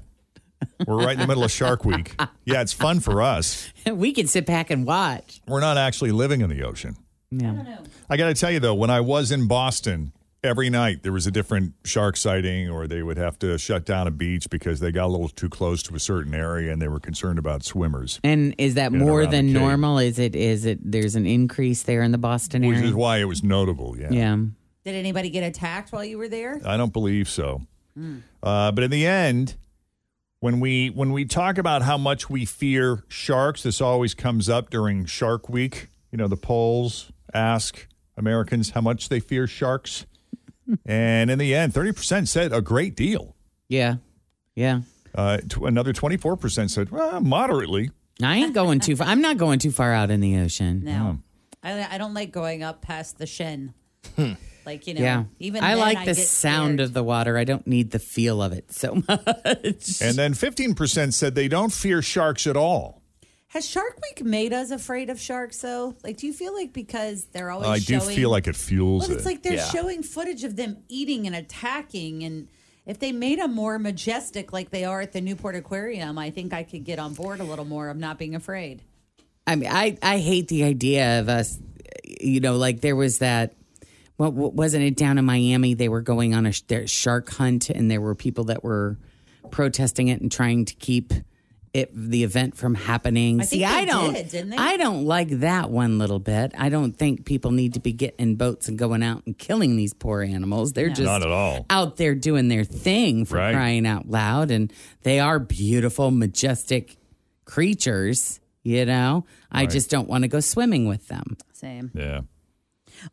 We're 0.88 0.98
right 0.98 1.14
in 1.14 1.20
the 1.20 1.28
middle 1.28 1.44
of 1.44 1.52
Shark 1.52 1.86
Week. 1.86 2.20
Yeah, 2.46 2.62
it's 2.62 2.74
fun 2.74 3.00
for 3.00 3.22
us. 3.22 3.72
we 3.92 4.14
can 4.14 4.28
sit 4.28 4.46
back 4.46 4.70
and 4.70 4.86
watch. 4.86 5.42
We're 5.48 5.62
not 5.62 5.78
actually 5.78 6.12
living 6.12 6.42
in 6.42 6.50
the 6.50 6.64
ocean. 6.64 6.96
Yeah. 7.32 7.78
I 8.10 8.18
got 8.18 8.28
to 8.28 8.34
tell 8.34 8.52
you 8.52 8.60
though, 8.60 8.76
when 8.76 8.90
I 8.90 9.02
was 9.02 9.32
in 9.32 9.48
Boston, 9.48 10.14
every 10.44 10.70
night 10.70 11.04
there 11.04 11.12
was 11.12 11.26
a 11.28 11.32
different 11.32 11.74
shark 11.84 12.16
sighting, 12.18 12.70
or 12.70 12.88
they 12.88 13.02
would 13.02 13.18
have 13.18 13.38
to 13.40 13.58
shut 13.58 13.86
down 13.86 14.08
a 14.08 14.12
beach 14.12 14.50
because 14.50 14.80
they 14.80 14.92
got 14.92 15.06
a 15.06 15.08
little 15.08 15.30
too 15.30 15.50
close 15.50 15.82
to 15.84 15.96
a 15.96 16.00
certain 16.00 16.34
area 16.36 16.72
and 16.72 16.82
they 16.82 16.88
were 16.88 17.00
concerned 17.00 17.40
about 17.40 17.64
swimmers. 17.64 18.20
And 18.24 18.54
is 18.58 18.76
that 18.76 18.92
and 18.92 19.02
more 19.02 19.26
than 19.26 19.52
normal? 19.52 19.98
Is 19.98 20.20
it 20.20 20.36
is 20.36 20.66
it 20.66 20.80
there's 20.84 21.16
an 21.16 21.26
increase 21.26 21.84
there 21.84 22.04
in 22.04 22.12
the 22.12 22.18
Boston 22.18 22.64
area, 22.64 22.80
Which 22.80 22.86
is 22.90 22.94
why 22.94 23.18
it 23.18 23.26
was 23.26 23.44
notable. 23.44 23.98
Yeah. 23.98 24.10
yeah. 24.12 24.38
Did 24.84 24.96
anybody 24.96 25.32
get 25.32 25.42
attacked 25.42 25.92
while 25.92 26.06
you 26.06 26.20
were 26.20 26.30
there? 26.30 26.62
I 26.64 26.78
don't 26.78 26.94
believe 26.94 27.28
so. 27.28 27.62
Uh, 28.44 28.72
but 28.72 28.84
in 28.84 28.92
the 28.92 29.08
end, 29.08 29.56
when 30.40 30.60
we 30.60 30.90
when 30.90 31.12
we 31.12 31.26
talk 31.26 31.58
about 31.58 31.82
how 31.82 31.98
much 31.98 32.30
we 32.30 32.46
fear 32.46 33.04
sharks, 33.08 33.64
this 33.64 33.82
always 33.82 34.14
comes 34.14 34.50
up 34.50 34.70
during 34.70 35.06
Shark 35.06 35.50
Week. 35.50 35.90
You 36.12 36.18
know, 36.18 36.28
the 36.28 36.38
polls 36.38 37.12
ask 37.34 37.88
Americans 38.18 38.72
how 38.72 38.82
much 38.82 39.10
they 39.10 39.20
fear 39.20 39.48
sharks, 39.48 40.06
and 40.86 41.30
in 41.32 41.40
the 41.40 41.56
end, 41.56 41.74
thirty 41.74 41.92
percent 41.92 42.30
said 42.30 42.54
a 42.54 42.62
great 42.62 42.96
deal. 42.96 43.36
Yeah. 43.68 43.96
Yeah. 44.56 44.82
Uh, 45.14 45.38
tw- 45.38 45.64
another 45.64 45.94
twenty 45.94 46.18
four 46.18 46.36
percent 46.38 46.72
said 46.72 46.92
well, 46.92 47.22
moderately. 47.22 47.92
I 48.22 48.38
ain't 48.38 48.54
going 48.54 48.80
too 48.80 48.96
far. 48.96 49.08
I'm 49.08 49.22
not 49.22 49.38
going 49.38 49.60
too 49.60 49.72
far 49.72 49.92
out 49.92 50.10
in 50.10 50.22
the 50.22 50.38
ocean. 50.40 50.84
No. 50.86 51.20
I, 51.62 51.96
I 51.96 51.98
don't 51.98 52.14
like 52.14 52.32
going 52.32 52.64
up 52.64 52.82
past 52.82 53.18
the 53.18 53.26
shin. 53.26 53.74
Like, 54.66 54.88
you 54.88 54.94
know, 54.96 55.02
yeah. 55.02 55.24
even 55.40 55.64
I 55.64 55.70
then 55.72 55.78
like 55.80 55.98
I 56.00 56.06
the 56.06 56.14
get 56.14 56.28
sound 56.28 56.78
scared. 56.78 56.80
of 56.82 56.94
the 56.94 57.04
water. 57.04 57.38
I 57.38 57.44
don't 57.44 57.66
need 57.68 57.92
the 57.92 58.00
feel 58.00 58.42
of 58.42 58.52
it 58.54 58.72
so 58.72 58.96
much. 59.08 60.02
And 60.02 60.16
then 60.18 60.34
fifteen 60.34 60.74
percent 60.76 61.14
said 61.14 61.36
they 61.36 61.48
don't 61.48 61.72
fear 61.74 62.02
sharks 62.02 62.48
at 62.48 62.58
all. 62.58 63.02
Has 63.50 63.66
Shark 63.66 64.00
Week 64.02 64.26
made 64.26 64.52
us 64.52 64.70
afraid 64.70 65.10
of 65.10 65.18
sharks, 65.18 65.60
though? 65.60 65.96
Like, 66.04 66.18
do 66.18 66.28
you 66.28 66.34
feel 66.34 66.54
like 66.54 66.74
because 66.74 67.24
they're 67.32 67.50
always 67.52 67.70
I 67.70 67.80
do 67.80 68.02
feel 68.02 68.30
like 68.30 68.48
it 68.48 68.56
fuels 68.58 69.04
Well, 69.04 69.12
it. 69.12 69.16
it's 69.16 69.26
like 69.26 69.44
they're 69.44 69.54
Yeah. 69.54 69.70
showing 69.70 70.04
footage 70.04 70.44
of 70.44 70.58
them 70.58 70.78
eating 70.90 71.26
and 71.26 71.34
attacking. 71.34 72.24
And 72.26 72.50
if 72.86 73.00
they 73.00 73.14
made 73.14 73.40
them 73.40 73.54
more 73.56 73.80
majestic 73.80 74.52
like 74.52 74.72
they 74.72 74.84
are 74.84 75.00
at 75.00 75.14
the 75.14 75.22
Newport 75.22 75.56
Aquarium, 75.56 76.18
I 76.18 76.32
think 76.32 76.52
I 76.54 76.64
could 76.64 76.84
get 76.84 77.00
on 77.00 77.14
board 77.14 77.40
a 77.40 77.46
little 77.46 77.64
more 77.64 77.88
of 77.88 77.96
not 77.96 78.18
being 78.20 78.36
afraid. 78.36 78.82
I 79.48 79.56
mean, 79.56 79.70
I, 79.72 79.98
I 80.02 80.18
hate 80.18 80.50
the 80.50 80.66
idea 80.66 81.22
of 81.22 81.30
us, 81.30 81.58
you 82.20 82.42
know, 82.42 82.58
like 82.58 82.82
there 82.82 82.96
was 82.96 83.20
that, 83.20 83.54
what, 84.18 84.34
what 84.34 84.54
wasn't 84.54 84.84
it 84.84 84.96
down 84.96 85.18
in 85.18 85.26
Miami? 85.26 85.74
They 85.74 85.90
were 85.90 86.02
going 86.02 86.34
on 86.34 86.46
a 86.46 86.52
sh- 86.52 86.62
their 86.62 86.88
shark 86.88 87.30
hunt 87.32 87.70
and 87.70 87.90
there 87.92 88.02
were 88.02 88.16
people 88.16 88.46
that 88.46 88.64
were 88.64 88.98
protesting 89.52 90.08
it 90.08 90.22
and 90.22 90.32
trying 90.32 90.66
to 90.66 90.74
keep 90.76 91.14
it, 91.74 91.92
the 91.94 92.24
event 92.24 92.56
from 92.56 92.74
happening. 92.74 93.42
I 93.42 93.44
think 93.44 93.60
See, 93.60 93.66
I 93.66 93.84
don't, 93.84 94.14
did, 94.14 94.30
didn't 94.30 94.52
they? 94.52 94.58
I 94.58 94.78
don't 94.78 95.04
like 95.04 95.28
that 95.42 95.70
one 95.70 95.98
little 96.00 96.20
bit. 96.20 96.54
I 96.58 96.70
don't 96.70 96.94
think 96.98 97.26
people 97.26 97.52
need 97.52 97.74
to 97.74 97.82
be 97.82 97.92
getting 97.92 98.30
in 98.30 98.36
boats 98.36 98.70
and 98.70 98.78
going 98.80 99.04
out 99.04 99.24
and 99.26 99.38
killing 99.38 99.76
these 99.76 99.94
poor 99.94 100.22
animals. 100.22 100.72
They're 100.72 100.88
just 100.88 101.02
Not 101.02 101.22
at 101.22 101.28
all. 101.32 101.66
out 101.70 101.98
there 101.98 102.16
doing 102.16 102.48
their 102.48 102.64
thing 102.64 103.26
for 103.26 103.36
Right. 103.36 103.54
crying 103.54 103.86
out 103.86 104.10
loud 104.10 104.52
and 104.52 104.72
they 105.04 105.20
are 105.20 105.38
beautiful 105.38 106.12
majestic 106.12 106.96
creatures 107.44 108.40
you 108.64 108.84
know 108.86 109.24
i 109.52 109.68
just 109.68 109.90
don't 109.92 110.08
want 110.10 110.24
to 110.24 110.28
go 110.28 110.40
swimming 110.40 110.88
with 110.88 111.08
them 111.08 111.38
Same. 111.54 111.92
Yeah. 111.94 112.22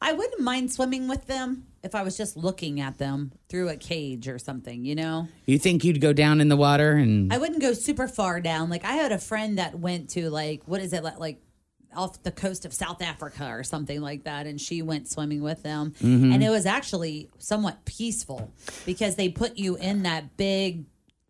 I 0.00 0.12
wouldn't 0.12 0.40
mind 0.40 0.72
swimming 0.72 1.08
with 1.08 1.26
them 1.26 1.64
if 1.82 1.94
I 1.94 2.02
was 2.02 2.16
just 2.16 2.36
looking 2.36 2.80
at 2.80 2.98
them 2.98 3.32
through 3.48 3.68
a 3.68 3.76
cage 3.76 4.28
or 4.28 4.38
something, 4.38 4.84
you 4.84 4.94
know? 4.94 5.28
You 5.46 5.58
think 5.58 5.84
you'd 5.84 6.00
go 6.00 6.12
down 6.12 6.40
in 6.40 6.48
the 6.48 6.56
water 6.56 6.92
and 6.92 7.32
I 7.32 7.38
wouldn't 7.38 7.60
go 7.60 7.72
super 7.72 8.06
far 8.08 8.40
down. 8.40 8.70
Like 8.70 8.84
I 8.84 8.92
had 8.92 9.12
a 9.12 9.18
friend 9.18 9.58
that 9.58 9.78
went 9.78 10.10
to 10.10 10.30
like 10.30 10.62
what 10.66 10.80
is 10.80 10.92
it 10.92 11.02
like, 11.02 11.18
like 11.18 11.42
off 11.94 12.22
the 12.22 12.30
coast 12.32 12.64
of 12.64 12.72
South 12.72 13.02
Africa 13.02 13.48
or 13.50 13.62
something 13.62 14.00
like 14.00 14.24
that, 14.24 14.46
and 14.46 14.58
she 14.58 14.80
went 14.80 15.08
swimming 15.10 15.42
with 15.42 15.62
them, 15.62 15.92
Mhm. 16.00 16.32
and 16.32 16.42
it 16.42 16.48
was 16.48 16.64
actually 16.64 17.28
somewhat 17.38 17.84
peaceful 17.84 18.50
because 18.86 19.16
they 19.16 19.28
put 19.28 19.58
you 19.58 19.76
in 19.76 20.02
that 20.04 20.38
big 20.38 20.84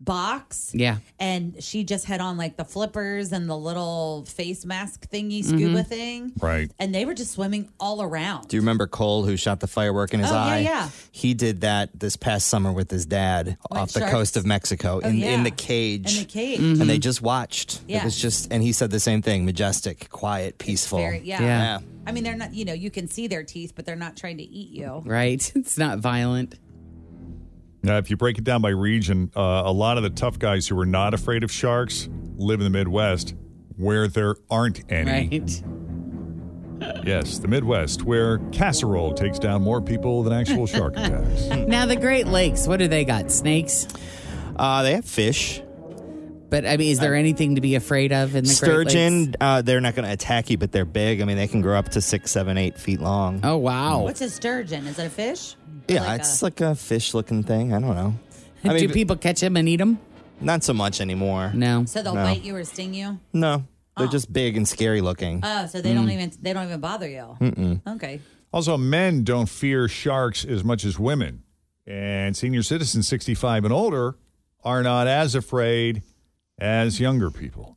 box. 0.05 0.71
Yeah. 0.75 0.99
And 1.19 1.63
she 1.63 1.85
just 1.85 2.05
had 2.05 2.21
on 2.21 2.37
like 2.37 2.57
the 2.57 2.65
flippers 2.65 3.33
and 3.33 3.49
the 3.49 3.57
little 3.57 4.25
face 4.27 4.65
mask 4.65 5.09
thingy, 5.11 5.45
scuba 5.45 5.83
Mhm. 5.83 5.87
thing. 5.87 6.33
Right. 6.41 6.71
And 6.79 6.95
they 6.95 7.05
were 7.05 7.15
just 7.15 7.33
swimming 7.33 7.69
all 7.79 8.03
around. 8.03 8.49
Do 8.49 8.57
you 8.57 8.61
remember 8.61 8.87
Cole 8.87 9.25
who 9.25 9.37
shot 9.37 9.61
the 9.61 9.67
firework 9.67 10.13
in 10.15 10.21
his 10.21 10.31
Oh, 10.31 10.35
yeah, 10.35 10.45
eye? 10.45 10.59
yeah. 10.59 10.91
He 11.13 11.35
did 11.35 11.61
that 11.63 11.91
this 11.99 12.17
past 12.17 12.49
summer 12.49 12.73
with 12.73 12.91
his 12.91 13.07
dad 13.07 13.57
off 13.71 13.93
the 13.93 14.01
coast 14.03 14.37
of 14.37 14.45
Mexico 14.45 15.01
Oh, 15.03 15.09
in, 15.09 15.17
yeah. 15.19 15.35
in 15.35 15.45
the 15.45 15.51
cage. 15.51 16.13
In 16.15 16.19
the 16.21 16.25
cage. 16.25 16.61
And 16.61 16.81
they 16.91 16.99
just 16.99 17.23
watched. 17.23 17.81
It 17.89 18.03
was 18.05 18.19
just, 18.19 18.53
and 18.53 18.63
he 18.63 18.73
said 18.73 18.91
the 18.91 19.01
same 19.01 19.23
thing 19.23 19.45
majestic, 19.45 20.09
quiet, 20.11 20.59
peaceful. 20.59 20.99
Very, 20.99 21.21
yeah. 21.25 21.41
yeah. 21.43 21.79
I 22.07 22.13
mean, 22.13 22.25
they're 22.25 22.37
not, 22.37 22.53
you 22.55 22.65
know, 22.65 22.73
you 22.73 22.91
can 22.91 23.07
see 23.09 23.29
their 23.29 23.45
teeth, 23.45 23.73
but 23.77 23.87
they're 23.87 23.95
not 23.97 24.17
trying 24.17 24.39
to 24.39 24.43
eat 24.45 24.71
you. 24.71 25.03
right? 25.05 25.53
It's 25.63 25.79
not 25.79 25.99
violent. 26.01 26.57
Now, 27.83 27.99
if 27.99 28.11
you 28.11 28.17
break 28.17 28.39
it 28.39 28.45
down 28.45 28.63
by 28.63 28.69
region, 28.71 29.31
uh, 29.35 29.63
a 29.65 29.73
lot 29.73 29.97
of 29.97 30.03
the 30.05 30.11
tough 30.11 30.39
guys 30.39 30.69
who 30.69 30.79
are 30.79 30.87
not 30.87 31.15
afraid 31.15 31.43
of 31.43 31.51
sharks 31.51 32.09
live 32.37 32.61
in 32.61 32.65
the 32.65 32.71
Midwest, 32.71 33.35
where 33.77 34.07
there 34.09 34.37
aren't 34.51 34.91
any. 34.91 35.11
Right. 35.11 35.63
Yes, 37.05 37.39
the 37.39 37.47
Midwest, 37.47 38.03
where 38.03 38.39
casserole 38.51 39.15
takes 39.15 39.39
down 39.39 39.63
more 39.63 39.81
people 39.81 40.25
than 40.25 40.33
actual 40.33 40.67
shark 40.67 40.95
attacks. 40.97 41.47
Now 41.47 41.87
the 41.87 41.95
Great 41.95 42.27
Lakes, 42.27 42.67
what 42.67 42.79
do 42.79 42.89
they 42.89 43.05
got? 43.05 43.31
Snakes? 43.31 43.87
Uh, 44.57 44.83
they 44.83 44.95
have 44.95 45.05
fish. 45.05 45.63
But 46.51 46.67
I 46.67 46.77
mean, 46.77 46.91
is 46.91 46.99
there 46.99 47.15
anything 47.15 47.55
to 47.55 47.61
be 47.61 47.77
afraid 47.77 48.13
of 48.13 48.35
in 48.35 48.43
the 48.45 48.57
Great 48.59 48.79
Lakes? 48.79 48.91
Sturgeon, 48.91 49.35
uh, 49.41 49.63
they're 49.63 49.81
not 49.81 49.95
going 49.95 50.07
to 50.07 50.13
attack 50.13 50.51
you, 50.51 50.59
but 50.59 50.73
they're 50.73 50.85
big. 50.85 51.23
I 51.23 51.25
mean, 51.25 51.37
they 51.37 51.47
can 51.47 51.63
grow 51.63 51.79
up 51.79 51.91
to 51.91 52.01
six, 52.01 52.33
seven, 52.33 52.59
eight 52.59 52.77
feet 52.79 53.01
long. 53.01 53.41
Oh, 53.45 53.59
wow. 53.59 54.01
What's 54.03 54.21
a 54.21 54.29
sturgeon? 54.29 54.87
Is 54.89 54.99
it 54.99 55.07
a 55.07 55.11
fish? 55.11 55.55
Yeah, 55.89 56.05
like 56.05 56.21
it's 56.21 56.41
a- 56.43 56.45
like 56.45 56.61
a 56.61 56.75
fish 56.75 57.15
looking 57.15 57.43
thing. 57.43 57.73
I 57.73 57.81
don't 57.81 57.95
know. 57.95 58.15
I 58.65 58.79
do 58.79 58.89
people 58.89 59.17
catch 59.17 59.41
them 59.41 59.57
and 59.57 59.69
eat 59.69 59.77
them? 59.79 59.99
Not 60.41 60.63
so 60.65 60.73
much 60.73 61.01
anymore. 61.01 61.53
No. 61.55 61.85
So 61.85 62.03
they'll 62.03 62.15
no. 62.15 62.25
bite 62.25 62.43
you 62.43 62.57
or 62.57 62.65
sting 62.65 62.95
you? 62.95 63.19
No, 63.33 63.65
they're 63.97 64.07
just 64.09 64.33
big 64.33 64.57
and 64.57 64.67
scary 64.67 65.01
looking. 65.01 65.41
Oh, 65.43 65.67
so 65.67 65.81
they 65.81 65.93
don't 65.95 66.07
Mm. 66.09 66.13
even 66.15 66.33
they 66.41 66.53
don't 66.53 66.67
even 66.67 66.81
bother 66.81 67.09
you. 67.09 67.37
Mm-mm. 67.41 67.81
Okay. 67.97 68.21
Also, 68.53 68.77
men 68.77 69.25
don't 69.25 69.49
fear 69.49 69.89
sharks 69.89 70.45
as 70.45 70.63
much 70.63 70.85
as 70.85 70.99
women. 70.99 71.43
And 71.87 72.37
senior 72.37 72.63
citizens 72.63 73.09
65 73.09 73.65
and 73.65 73.73
older 73.73 74.17
are 74.63 74.83
not 74.83 75.07
as 75.09 75.35
afraid 75.35 76.03
as 76.59 77.01
younger 77.01 77.31
people. 77.31 77.77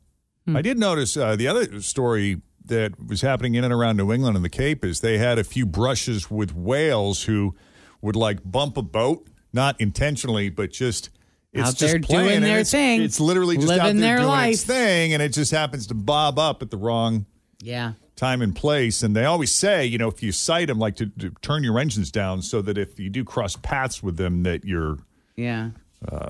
I 0.54 0.62
did 0.62 0.78
notice 0.78 1.16
uh, 1.16 1.34
the 1.34 1.48
other 1.48 1.80
story 1.80 2.40
that 2.64 2.92
was 3.04 3.20
happening 3.22 3.56
in 3.56 3.64
and 3.64 3.72
around 3.72 3.96
New 3.96 4.12
England 4.12 4.36
and 4.36 4.44
the 4.44 4.48
Cape 4.48 4.84
is 4.84 5.00
they 5.00 5.18
had 5.18 5.40
a 5.40 5.44
few 5.44 5.66
brushes 5.66 6.30
with 6.30 6.54
whales 6.54 7.24
who 7.24 7.56
would 8.02 8.16
like 8.16 8.38
bump 8.44 8.76
a 8.76 8.82
boat, 8.82 9.26
not 9.52 9.80
intentionally, 9.80 10.48
but 10.50 10.70
just. 10.72 11.10
It's 11.52 11.68
Out 11.70 11.76
just 11.76 11.80
there 11.92 12.00
playing, 12.00 12.28
doing 12.28 12.40
their 12.42 12.58
it's, 12.58 12.70
thing. 12.70 13.00
It's 13.00 13.18
literally 13.18 13.56
just 13.56 13.70
out 13.70 13.84
Living 13.86 14.00
there 14.00 14.16
their 14.16 14.24
doing 14.24 14.28
life. 14.28 14.52
its 14.54 14.64
thing, 14.64 15.14
and 15.14 15.22
it 15.22 15.30
just 15.32 15.52
happens 15.52 15.86
to 15.86 15.94
bob 15.94 16.38
up 16.38 16.60
at 16.60 16.70
the 16.70 16.76
wrong 16.76 17.24
Yeah. 17.62 17.92
time 18.14 18.42
and 18.42 18.54
place. 18.54 19.02
And 19.02 19.16
they 19.16 19.24
always 19.24 19.54
say, 19.54 19.86
you 19.86 19.96
know, 19.96 20.08
if 20.08 20.22
you 20.22 20.32
sight 20.32 20.66
them, 20.68 20.78
like 20.78 20.96
to, 20.96 21.06
to 21.18 21.30
turn 21.40 21.64
your 21.64 21.78
engines 21.78 22.10
down 22.10 22.42
so 22.42 22.60
that 22.60 22.76
if 22.76 23.00
you 23.00 23.08
do 23.08 23.24
cross 23.24 23.56
paths 23.56 24.02
with 24.02 24.18
them, 24.18 24.42
that 24.42 24.66
your 24.66 24.98
Yeah. 25.34 25.70
uh, 26.06 26.28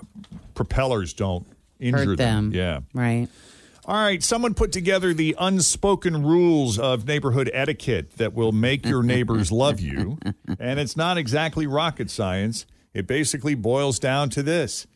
propellers 0.54 1.12
don't 1.12 1.44
injure 1.80 2.04
Hurt 2.04 2.18
them. 2.18 2.52
Yeah. 2.54 2.80
Right. 2.94 3.26
All 3.86 3.94
right. 3.94 4.20
Someone 4.20 4.54
put 4.54 4.72
together 4.72 5.14
the 5.14 5.36
unspoken 5.38 6.24
rules 6.24 6.76
of 6.76 7.06
neighborhood 7.06 7.48
etiquette 7.54 8.16
that 8.16 8.34
will 8.34 8.50
make 8.50 8.84
your 8.84 9.04
neighbors 9.04 9.52
love 9.52 9.78
you. 9.80 10.18
And 10.58 10.80
it's 10.80 10.96
not 10.96 11.16
exactly 11.16 11.68
rocket 11.68 12.10
science. 12.10 12.66
It 12.92 13.06
basically 13.06 13.54
boils 13.54 14.00
down 14.00 14.30
to 14.30 14.42
this 14.42 14.86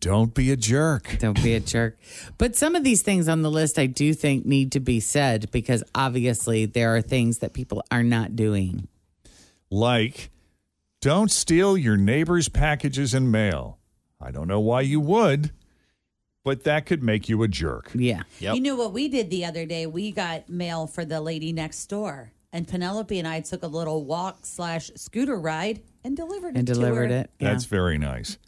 don't 0.00 0.32
be 0.32 0.50
a 0.52 0.56
jerk. 0.56 1.16
Don't 1.18 1.42
be 1.42 1.54
a 1.54 1.60
jerk. 1.60 1.98
But 2.38 2.54
some 2.56 2.74
of 2.74 2.84
these 2.84 3.02
things 3.02 3.28
on 3.28 3.42
the 3.42 3.50
list 3.50 3.78
I 3.78 3.86
do 3.86 4.14
think 4.14 4.46
need 4.46 4.72
to 4.72 4.80
be 4.80 5.00
said 5.00 5.50
because 5.50 5.82
obviously 5.94 6.66
there 6.66 6.94
are 6.94 7.02
things 7.02 7.38
that 7.38 7.52
people 7.52 7.82
are 7.90 8.04
not 8.04 8.36
doing. 8.36 8.88
like 9.70 10.30
don't 11.00 11.30
steal 11.30 11.76
your 11.76 11.96
neighbor's 11.96 12.48
packages 12.48 13.14
and 13.14 13.30
mail. 13.30 13.78
I 14.20 14.30
don't 14.32 14.48
know 14.48 14.60
why 14.60 14.80
you 14.80 15.00
would, 15.00 15.52
but 16.44 16.64
that 16.64 16.86
could 16.86 17.02
make 17.02 17.28
you 17.28 17.42
a 17.42 17.48
jerk. 17.48 17.90
Yeah. 17.94 18.22
You 18.38 18.60
know 18.60 18.76
what 18.76 18.92
we 18.92 19.08
did 19.08 19.30
the 19.30 19.44
other 19.44 19.66
day? 19.66 19.86
We 19.86 20.12
got 20.12 20.48
mail 20.48 20.86
for 20.86 21.04
the 21.04 21.20
lady 21.20 21.52
next 21.52 21.86
door, 21.86 22.32
and 22.52 22.66
Penelope 22.66 23.18
and 23.18 23.28
I 23.28 23.40
took 23.40 23.62
a 23.62 23.66
little 23.66 24.04
walk 24.04 24.46
slash 24.46 24.90
scooter 24.96 25.38
ride 25.38 25.82
and 26.04 26.16
delivered 26.16 26.54
it. 26.54 26.58
And 26.58 26.66
to 26.66 26.74
delivered 26.74 27.10
her. 27.10 27.18
it. 27.18 27.30
Yeah. 27.38 27.50
That's 27.50 27.64
very 27.66 27.98
nice. 27.98 28.38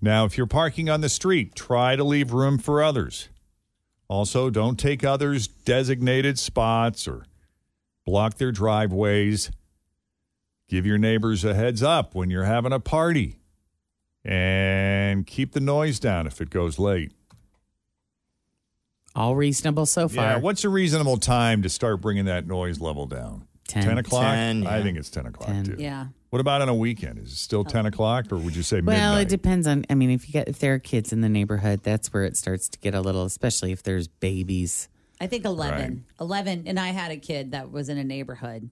Now, 0.00 0.24
if 0.24 0.38
you're 0.38 0.46
parking 0.46 0.88
on 0.88 1.00
the 1.00 1.08
street, 1.08 1.54
try 1.54 1.94
to 1.96 2.04
leave 2.04 2.32
room 2.32 2.58
for 2.58 2.82
others. 2.82 3.28
Also, 4.08 4.50
don't 4.50 4.78
take 4.78 5.04
others' 5.04 5.46
designated 5.46 6.38
spots 6.38 7.06
or 7.06 7.26
block 8.06 8.34
their 8.38 8.50
driveways. 8.50 9.50
Give 10.68 10.86
your 10.86 10.98
neighbors 10.98 11.44
a 11.44 11.54
heads 11.54 11.82
up 11.82 12.14
when 12.14 12.30
you're 12.30 12.44
having 12.44 12.72
a 12.72 12.80
party. 12.80 13.39
And 14.24 15.26
keep 15.26 15.52
the 15.52 15.60
noise 15.60 15.98
down 15.98 16.26
if 16.26 16.40
it 16.40 16.50
goes 16.50 16.78
late. 16.78 17.12
All 19.14 19.34
reasonable 19.34 19.86
so 19.86 20.08
far. 20.08 20.24
Yeah, 20.24 20.36
what's 20.38 20.64
a 20.64 20.68
reasonable 20.68 21.16
time 21.16 21.62
to 21.62 21.68
start 21.68 22.00
bringing 22.00 22.26
that 22.26 22.46
noise 22.46 22.80
level 22.80 23.06
down? 23.06 23.46
10. 23.66 23.98
o'clock? 23.98 24.22
10, 24.22 24.66
I 24.66 24.78
yeah. 24.78 24.82
think 24.82 24.98
it's 24.98 25.10
10 25.10 25.26
o'clock, 25.26 25.48
10. 25.48 25.64
too. 25.64 25.76
Yeah. 25.78 26.06
What 26.30 26.40
about 26.40 26.62
on 26.62 26.68
a 26.68 26.74
weekend? 26.74 27.18
Is 27.18 27.32
it 27.32 27.36
still 27.36 27.64
10 27.64 27.86
o'clock 27.86 28.30
or 28.30 28.36
would 28.36 28.54
you 28.54 28.62
say 28.62 28.76
midnight? 28.76 28.98
Well, 28.98 29.16
it 29.16 29.28
depends 29.28 29.66
on. 29.66 29.84
I 29.90 29.94
mean, 29.94 30.10
if 30.10 30.28
you 30.28 30.32
get 30.32 30.48
if 30.48 30.60
there 30.60 30.74
are 30.74 30.78
kids 30.78 31.12
in 31.12 31.22
the 31.22 31.28
neighborhood, 31.28 31.80
that's 31.82 32.12
where 32.12 32.24
it 32.24 32.36
starts 32.36 32.68
to 32.68 32.78
get 32.78 32.94
a 32.94 33.00
little, 33.00 33.24
especially 33.24 33.72
if 33.72 33.82
there's 33.82 34.06
babies. 34.06 34.88
I 35.20 35.26
think 35.26 35.44
11. 35.44 36.04
11. 36.20 36.64
And 36.66 36.78
I 36.78 36.88
had 36.88 37.10
a 37.10 37.16
kid 37.16 37.50
that 37.50 37.72
was 37.72 37.88
in 37.88 37.98
a 37.98 38.04
neighborhood. 38.04 38.70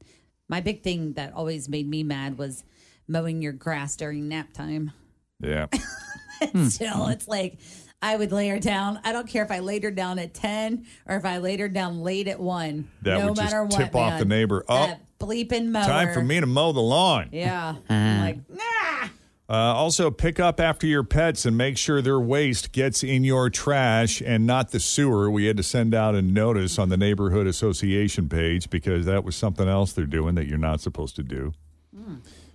My 0.49 0.61
big 0.61 0.83
thing 0.83 1.15
that 1.15 1.35
always 1.35 1.69
made 1.69 1.89
me 1.89 2.05
mad 2.05 2.39
was 2.39 2.65
mowing 3.09 3.43
your 3.43 3.53
grass 3.53 3.97
during 3.97 4.29
nap 4.29 4.53
time. 4.53 4.93
Yeah. 5.41 5.67
Still, 6.69 7.09
it's 7.09 7.27
like 7.29 7.59
I 8.01 8.17
would 8.17 8.31
lay 8.33 8.49
her 8.49 8.59
down. 8.61 9.01
I 9.05 9.13
don't 9.13 9.27
care 9.29 9.43
if 9.45 9.51
I 9.51 9.59
laid 9.59 9.83
her 9.83 9.91
down 9.91 10.19
at 10.19 10.35
10 10.35 10.87
or 11.07 11.17
if 11.17 11.25
I 11.25 11.39
laid 11.39 11.59
her 11.61 11.69
down 11.69 12.01
late 12.03 12.29
at 12.29 12.39
1. 12.39 12.89
That 13.03 13.19
no 13.19 13.27
would 13.27 13.37
just 13.37 13.45
matter 13.53 13.65
what. 13.65 13.73
tip 13.73 13.95
off 13.97 14.19
the 14.19 14.25
man. 14.25 14.39
neighbor. 14.39 14.65
Oh, 14.69 14.87
That 14.87 15.01
bleeping 15.19 15.67
mower. 15.71 15.85
time 15.85 16.15
for 16.15 16.23
me 16.23 16.39
to 16.41 16.47
mow 16.47 16.73
the 16.73 16.81
lawn. 16.81 17.31
Yeah. 17.33 17.75
I'm 17.89 18.21
like, 18.21 18.39
nah. 18.51 19.09
Uh, 19.51 19.55
also, 19.75 20.11
pick 20.11 20.39
up 20.39 20.61
after 20.61 20.87
your 20.87 21.03
pets 21.03 21.47
and 21.47 21.57
make 21.57 21.79
sure 21.79 22.03
their 22.03 22.21
waste 22.21 22.71
gets 22.71 23.03
in 23.03 23.25
your 23.25 23.49
trash 23.49 24.21
and 24.21 24.47
not 24.47 24.73
the 24.73 24.79
sewer. 24.79 25.31
We 25.31 25.47
had 25.47 25.57
to 25.57 25.63
send 25.63 25.95
out 25.95 26.15
a 26.15 26.21
notice 26.21 26.79
on 26.79 26.91
the 26.91 26.99
neighborhood 26.99 27.47
association 27.47 28.29
page 28.29 28.69
because 28.69 29.07
that 29.07 29.25
was 29.25 29.35
something 29.35 29.67
else 29.67 29.95
they're 29.95 30.05
doing 30.05 30.35
that 30.35 30.47
you're 30.49 30.59
not 30.59 30.83
supposed 30.83 31.17
to 31.17 31.23
do. 31.23 31.55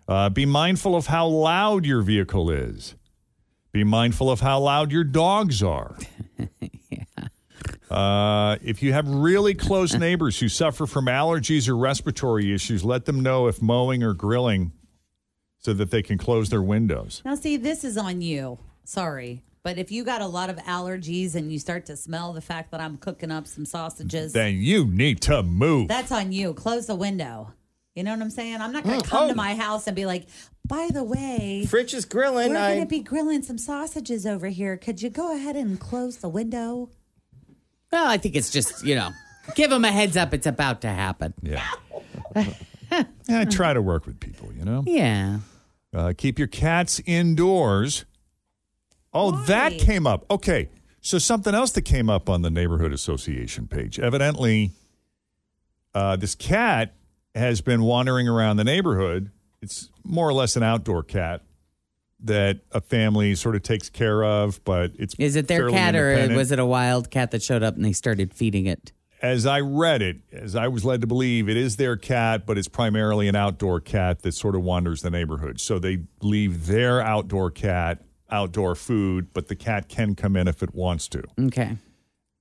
Uh, 0.07 0.29
be 0.29 0.45
mindful 0.45 0.95
of 0.95 1.07
how 1.07 1.27
loud 1.27 1.86
your 1.86 2.01
vehicle 2.01 2.50
is. 2.50 2.95
Be 3.72 3.83
mindful 3.83 4.29
of 4.29 4.41
how 4.41 4.60
loud 4.60 4.91
your 4.91 5.03
dogs 5.03 5.62
are. 5.63 5.98
Uh, 7.89 8.57
if 8.63 8.81
you 8.81 8.91
have 8.91 9.07
really 9.07 9.53
close 9.53 9.93
neighbors 9.93 10.39
who 10.39 10.50
suffer 10.50 10.88
from 10.88 11.05
allergies 11.05 11.67
or 11.69 11.77
respiratory 11.77 12.51
issues, 12.51 12.83
let 12.83 13.05
them 13.05 13.19
know 13.22 13.45
if 13.45 13.62
mowing 13.62 14.01
or 14.01 14.15
grilling 14.15 14.72
so 15.60 15.74
that 15.74 15.91
they 15.91 16.01
can 16.01 16.17
close 16.17 16.50
their 16.50 16.62
windows. 16.63 17.22
Now, 17.24 17.36
see, 17.36 17.55
this 17.55 17.83
is 17.83 17.95
on 17.95 18.22
you. 18.22 18.57
Sorry. 18.83 19.43
But 19.62 19.77
if 19.77 19.91
you 19.91 20.03
got 20.03 20.22
a 20.22 20.27
lot 20.27 20.50
of 20.50 20.57
allergies 20.57 21.36
and 21.36 21.51
you 21.51 21.60
start 21.60 21.86
to 21.86 21.95
smell 21.95 22.33
the 22.33 22.41
fact 22.41 22.72
that 22.72 22.81
I'm 22.81 22.98
cooking 22.98 23.29
up 23.29 23.45
some 23.45 23.63
sausages, 23.65 24.33
Then 24.33 24.55
you 24.55 24.86
need 24.88 25.22
to 25.22 25.43
move. 25.43 25.88
that's 25.88 26.12
on 26.12 26.31
you. 26.31 26.55
Close 26.55 26.88
the 26.88 26.95
window. 26.95 27.53
You 27.95 28.03
know 28.03 28.12
what 28.12 28.21
I'm 28.21 28.31
saying? 28.31 28.59
I'm 28.59 28.71
not 28.71 28.83
going 28.83 29.01
to 29.01 29.07
come 29.07 29.29
to 29.29 29.35
my 29.35 29.53
house 29.55 29.85
and 29.85 29.95
be 29.95 30.05
like, 30.05 30.25
by 30.65 30.89
the 30.91 31.03
way, 31.03 31.65
Fritch 31.67 31.93
is 31.93 32.05
grilling. 32.05 32.50
we're 32.50 32.57
I- 32.57 32.69
going 32.75 32.81
to 32.81 32.88
be 32.88 33.01
grilling 33.01 33.43
some 33.43 33.57
sausages 33.57 34.25
over 34.25 34.47
here. 34.47 34.77
Could 34.77 35.01
you 35.01 35.09
go 35.09 35.35
ahead 35.35 35.55
and 35.55 35.79
close 35.79 36.17
the 36.17 36.29
window? 36.29 36.89
Well, 37.91 38.07
I 38.07 38.17
think 38.17 38.35
it's 38.35 38.50
just 38.50 38.83
you 38.83 38.95
know, 38.95 39.12
give 39.55 39.69
them 39.69 39.85
a 39.85 39.91
heads 39.91 40.17
up. 40.17 40.33
It's 40.33 40.47
about 40.47 40.81
to 40.81 40.89
happen. 40.89 41.35
Yeah. 41.43 41.67
yeah, 43.29 43.45
try 43.45 43.73
to 43.73 43.81
work 43.81 44.07
with 44.07 44.19
people, 44.19 44.51
you 44.53 44.65
know? 44.65 44.83
Yeah. 44.88 45.39
Uh, 45.93 46.13
keep 46.17 46.39
your 46.39 46.47
cats 46.47 47.00
indoors. 47.05 48.05
Oh, 49.13 49.43
that 49.45 49.73
came 49.77 50.07
up. 50.07 50.25
Okay. 50.31 50.69
So 51.01 51.19
something 51.19 51.53
else 51.53 51.71
that 51.73 51.83
came 51.83 52.09
up 52.09 52.29
on 52.29 52.41
the 52.41 52.50
neighborhood 52.50 52.93
association 52.93 53.67
page. 53.67 54.00
Evidently, 54.00 54.71
uh, 55.93 56.15
this 56.15 56.33
cat 56.33 56.95
has 57.35 57.61
been 57.61 57.83
wandering 57.83 58.27
around 58.27 58.57
the 58.57 58.63
neighborhood. 58.63 59.31
It's 59.61 59.89
more 60.03 60.27
or 60.27 60.33
less 60.33 60.55
an 60.55 60.63
outdoor 60.63 61.03
cat 61.03 61.41
that 62.25 62.61
a 62.71 62.81
family 62.81 63.35
sort 63.35 63.55
of 63.55 63.63
takes 63.63 63.89
care 63.89 64.23
of, 64.23 64.63
but 64.63 64.91
it's 64.97 65.15
Is 65.17 65.35
it 65.35 65.47
their 65.47 65.69
cat 65.69 65.95
or 65.95 66.35
was 66.35 66.51
it 66.51 66.59
a 66.59 66.65
wild 66.65 67.09
cat 67.11 67.31
that 67.31 67.41
showed 67.41 67.63
up 67.63 67.75
and 67.75 67.83
they 67.83 67.91
started 67.91 68.33
feeding 68.33 68.65
it? 68.65 68.91
As 69.21 69.45
I 69.45 69.61
read 69.61 70.01
it, 70.01 70.17
as 70.33 70.53
I 70.55 70.67
was 70.67 70.83
led 70.83 70.99
to 71.01 71.07
believe, 71.07 71.47
it 71.47 71.55
is 71.55 71.77
their 71.77 71.95
cat, 71.95 72.45
but 72.45 72.57
it's 72.57 72.67
primarily 72.67 73.29
an 73.29 73.35
outdoor 73.35 73.79
cat 73.79 74.21
that 74.23 74.33
sort 74.33 74.53
of 74.55 74.63
wanders 74.63 75.01
the 75.01 75.09
neighborhood. 75.09 75.61
So 75.61 75.79
they 75.79 75.99
leave 76.21 76.67
their 76.67 77.01
outdoor 77.01 77.49
cat 77.49 78.03
outdoor 78.29 78.75
food, 78.75 79.27
but 79.33 79.47
the 79.47 79.55
cat 79.55 79.87
can 79.87 80.15
come 80.15 80.35
in 80.35 80.47
if 80.47 80.61
it 80.63 80.73
wants 80.73 81.07
to. 81.09 81.23
Okay. 81.39 81.77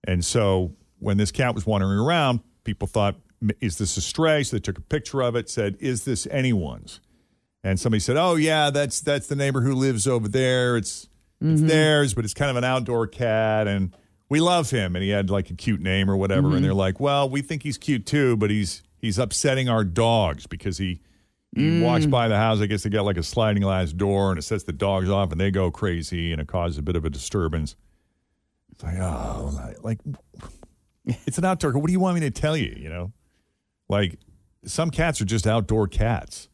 And 0.04 0.24
so 0.24 0.72
when 0.98 1.18
this 1.18 1.30
cat 1.30 1.54
was 1.54 1.66
wandering 1.66 1.98
around, 1.98 2.40
people 2.64 2.88
thought, 2.88 3.14
"M- 3.14 3.22
is 3.60 3.78
this 3.78 3.96
a 3.96 4.00
stray? 4.00 4.42
So 4.42 4.56
they 4.56 4.60
took 4.60 4.78
a 4.78 4.82
picture 4.82 5.20
of 5.22 5.34
it, 5.36 5.48
said, 5.50 5.76
is 5.80 6.04
this 6.04 6.26
anyone's? 6.30 7.00
And 7.64 7.78
somebody 7.78 8.00
said, 8.00 8.16
oh, 8.16 8.34
yeah, 8.36 8.70
that's 8.70 9.00
that's 9.00 9.26
the 9.28 9.36
neighbor 9.36 9.60
who 9.60 9.74
lives 9.74 10.06
over 10.06 10.28
there. 10.28 10.76
It's, 10.76 11.08
it's 11.40 11.60
Mhm. 11.60 11.68
theirs, 11.68 12.14
but 12.14 12.24
it's 12.24 12.34
kind 12.34 12.50
of 12.50 12.56
an 12.56 12.64
outdoor 12.64 13.06
cat. 13.06 13.66
And 13.68 13.94
we 14.28 14.40
love 14.40 14.70
him. 14.70 14.96
And 14.96 15.02
he 15.04 15.10
had 15.10 15.30
like 15.30 15.50
a 15.50 15.54
cute 15.54 15.80
name 15.80 16.10
or 16.10 16.16
whatever. 16.16 16.48
Mhm. 16.48 16.56
And 16.56 16.64
they're 16.64 16.74
like, 16.74 16.98
well, 17.00 17.28
we 17.28 17.40
think 17.42 17.62
he's 17.62 17.78
cute 17.78 18.06
too, 18.06 18.36
but 18.36 18.50
he's 18.50 18.82
he's 18.98 19.18
upsetting 19.18 19.68
our 19.68 19.84
dogs 19.84 20.46
because 20.46 20.78
he 20.78 21.00
he 21.54 21.62
Mm. 21.62 21.82
walks 21.82 22.06
by 22.06 22.28
the 22.28 22.36
house. 22.36 22.60
I 22.60 22.66
guess 22.66 22.82
they 22.82 22.90
got 22.90 23.04
like 23.04 23.16
a 23.18 23.22
sliding 23.22 23.62
glass 23.62 23.92
door 23.92 24.30
and 24.30 24.38
it 24.38 24.42
sets 24.42 24.64
the 24.64 24.72
dogs 24.72 25.10
off 25.10 25.32
and 25.32 25.40
they 25.40 25.50
go 25.50 25.70
crazy 25.70 26.32
and 26.32 26.40
it 26.40 26.48
causes 26.48 26.78
a 26.78 26.82
bit 26.82 26.96
of 26.96 27.04
a 27.04 27.10
disturbance. 27.10 27.76
It's 28.72 28.82
like, 28.82 28.98
oh, 28.98 29.50
like, 29.54 29.84
like 29.84 29.98
it's 31.26 31.38
an 31.38 31.44
outdoor. 31.44 31.72
What 31.72 31.86
do 31.86 31.92
you 31.92 32.00
want 32.00 32.14
me 32.14 32.20
to 32.22 32.30
tell 32.30 32.56
you? 32.56 32.74
You 32.76 32.88
know, 32.88 33.12
like 33.92 34.18
some 34.64 34.90
cats 34.90 35.20
are 35.20 35.24
just 35.24 35.46
outdoor 35.46 35.86
cats 35.86 36.48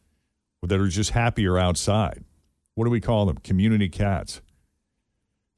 that 0.62 0.78
are 0.80 0.88
just 0.88 1.11
happier 1.11 1.57
outside. 1.57 2.25
What 2.75 2.85
do 2.85 2.90
we 2.90 3.00
call 3.00 3.26
them? 3.26 3.38
Community 3.38 3.88
cats. 3.88 4.40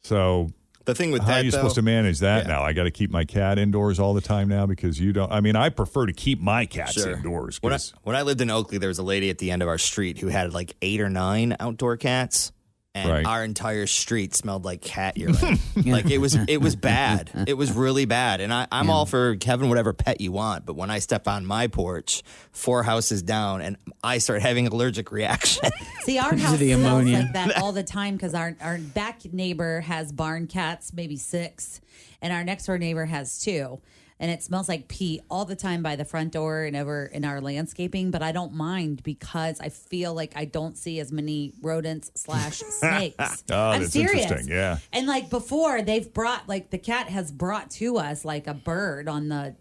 So 0.03 0.51
The 0.85 0.95
thing 0.95 1.11
with 1.11 1.23
how 1.23 1.29
that, 1.29 1.41
are 1.41 1.45
you 1.45 1.51
supposed 1.51 1.75
to 1.77 1.83
manage 1.83 2.21
that 2.21 2.47
now? 2.47 2.63
I 2.63 2.73
got 2.73 2.85
to 2.85 2.91
keep 2.91 3.11
my 3.11 3.25
cat 3.25 3.59
indoors 3.59 3.99
all 3.99 4.15
the 4.15 4.21
time 4.21 4.49
now 4.49 4.67
because 4.67 4.99
you 5.01 5.13
don't. 5.13 5.31
I 5.33 5.41
mean, 5.41 5.57
I 5.57 5.69
prefer 5.69 6.07
to 6.07 6.13
keep 6.13 6.41
my 6.41 6.67
cats 6.67 6.95
Sure. 6.95 7.13
indoors. 7.13 7.59
When 7.63 7.73
I, 7.73 7.79
when 8.03 8.17
I 8.17 8.23
lived 8.23 8.41
in 8.41 8.51
Oakley, 8.51 8.79
there 8.79 8.89
was 8.89 8.99
a 8.99 9.03
lady 9.03 9.31
at 9.31 9.39
the 9.39 9.51
end 9.51 9.63
of 9.63 9.69
our 9.69 9.79
street 9.79 10.19
who 10.19 10.29
had 10.29 10.53
like 10.55 10.75
eight 10.83 11.01
or 11.01 11.09
nine 11.11 11.57
outdoor 11.61 11.97
cats. 11.97 12.53
And 12.93 13.09
Right. 13.09 13.25
our 13.25 13.45
entire 13.45 13.87
street 13.87 14.35
smelled 14.35 14.65
like 14.65 14.81
cat 14.81 15.17
urine. 15.17 15.61
like 15.87 16.11
it 16.11 16.19
was, 16.19 16.35
it 16.49 16.61
was 16.61 16.75
bad. 16.75 17.31
It 17.47 17.55
was 17.55 17.71
really 17.71 18.05
bad. 18.05 18.41
And 18.41 18.53
I, 18.53 18.67
I'm 18.73 18.91
all 18.91 19.07
for 19.07 19.37
Kevin 19.37 19.69
whatever 19.69 19.93
pet 19.93 20.21
you 20.21 20.33
want, 20.33 20.67
but 20.67 20.75
when 20.75 20.91
I 20.91 20.99
step 20.99 21.29
on 21.29 21.47
my 21.47 21.69
porch, 21.69 22.25
four 22.51 22.83
houses 22.83 23.23
down, 23.23 23.61
and 23.61 23.77
I 24.03 24.19
start 24.19 24.43
having 24.43 24.67
allergic 24.67 25.13
reaction. 25.13 25.71
See, 26.01 26.19
our 26.19 26.35
house 26.37 26.59
the 26.59 26.73
smells 26.75 26.85
ammonia. 26.85 27.19
like 27.21 27.33
that 27.35 27.63
all 27.63 27.71
the 27.71 27.85
time 27.85 28.17
because 28.17 28.35
our 28.35 28.57
our 28.61 28.79
back 28.79 29.25
neighbor 29.33 29.83
has 29.83 30.11
barn 30.11 30.49
cats, 30.49 30.93
maybe 30.93 31.17
six, 31.17 31.81
and 32.21 32.33
our 32.33 32.43
next 32.43 32.67
door 32.67 32.77
neighbor 32.77 33.05
has 33.05 33.39
two. 33.41 33.81
And 34.23 34.31
it 34.31 34.43
smells 34.43 34.69
like 34.69 34.87
pee 34.87 35.23
all 35.31 35.47
the 35.47 35.57
time 35.57 35.83
by 35.83 35.97
the 35.97 36.05
front 36.05 36.33
door 36.35 36.65
and 36.65 36.77
over 36.77 37.07
in 37.07 37.25
our 37.25 37.41
landscaping. 37.41 38.11
But 38.11 38.23
I 38.23 38.33
don't 38.33 38.53
mind 38.53 39.03
because 39.03 39.59
I 39.61 39.71
feel 39.71 40.13
like 40.13 40.35
I 40.37 40.45
don't 40.45 40.77
see 40.77 41.01
as 41.01 41.11
many 41.11 41.55
rodents 41.63 42.11
slash 42.15 42.59
snakes. 42.59 43.43
Oh, 43.51 43.71
I'm 43.71 43.81
that's 43.81 43.93
serious. 43.95 44.25
interesting. 44.25 44.49
Yeah. 44.53 44.77
And 44.93 45.07
like 45.07 45.31
before, 45.31 45.81
they've 45.81 46.13
brought 46.13 46.47
like 46.49 46.69
the 46.69 46.77
cat 46.77 47.09
has 47.09 47.33
brought 47.33 47.71
to 47.73 47.97
us 47.97 48.23
like 48.23 48.47
a 48.47 48.53
bird 48.55 49.09
on 49.09 49.29
the 49.29 49.57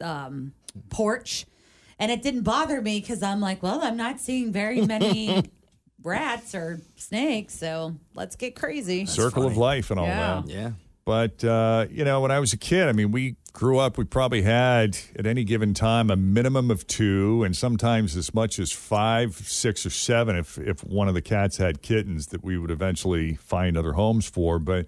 um, 0.00 0.54
porch, 0.88 1.44
and 1.98 2.10
it 2.10 2.22
didn't 2.22 2.44
bother 2.44 2.80
me 2.80 3.00
because 3.00 3.22
I'm 3.22 3.40
like, 3.40 3.62
well, 3.62 3.80
I'm 3.82 3.98
not 3.98 4.18
seeing 4.18 4.50
very 4.50 4.80
many 4.86 5.42
rats 6.02 6.54
or 6.54 6.80
snakes, 6.96 7.54
so 7.54 7.96
let's 8.14 8.34
get 8.34 8.56
crazy. 8.56 9.04
circle 9.04 9.44
of 9.46 9.58
life 9.58 9.90
and 9.90 10.00
all 10.00 10.06
Yeah. 10.06 10.42
that. 10.46 10.50
Yeah. 10.50 10.70
But 11.10 11.42
uh, 11.42 11.86
you 11.90 12.04
know, 12.04 12.20
when 12.20 12.30
I 12.30 12.38
was 12.38 12.52
a 12.52 12.56
kid, 12.56 12.86
I 12.88 12.92
mean, 12.92 13.10
we 13.10 13.34
grew 13.52 13.78
up. 13.78 13.98
We 13.98 14.04
probably 14.04 14.42
had 14.42 14.96
at 15.18 15.26
any 15.26 15.42
given 15.42 15.74
time 15.74 16.08
a 16.08 16.14
minimum 16.14 16.70
of 16.70 16.86
two, 16.86 17.42
and 17.42 17.56
sometimes 17.56 18.16
as 18.16 18.32
much 18.32 18.60
as 18.60 18.70
five, 18.70 19.34
six, 19.34 19.84
or 19.84 19.90
seven. 19.90 20.36
If 20.36 20.56
if 20.56 20.84
one 20.84 21.08
of 21.08 21.14
the 21.14 21.20
cats 21.20 21.56
had 21.56 21.82
kittens, 21.82 22.28
that 22.28 22.44
we 22.44 22.56
would 22.58 22.70
eventually 22.70 23.34
find 23.34 23.76
other 23.76 23.94
homes 23.94 24.26
for. 24.30 24.60
But 24.60 24.86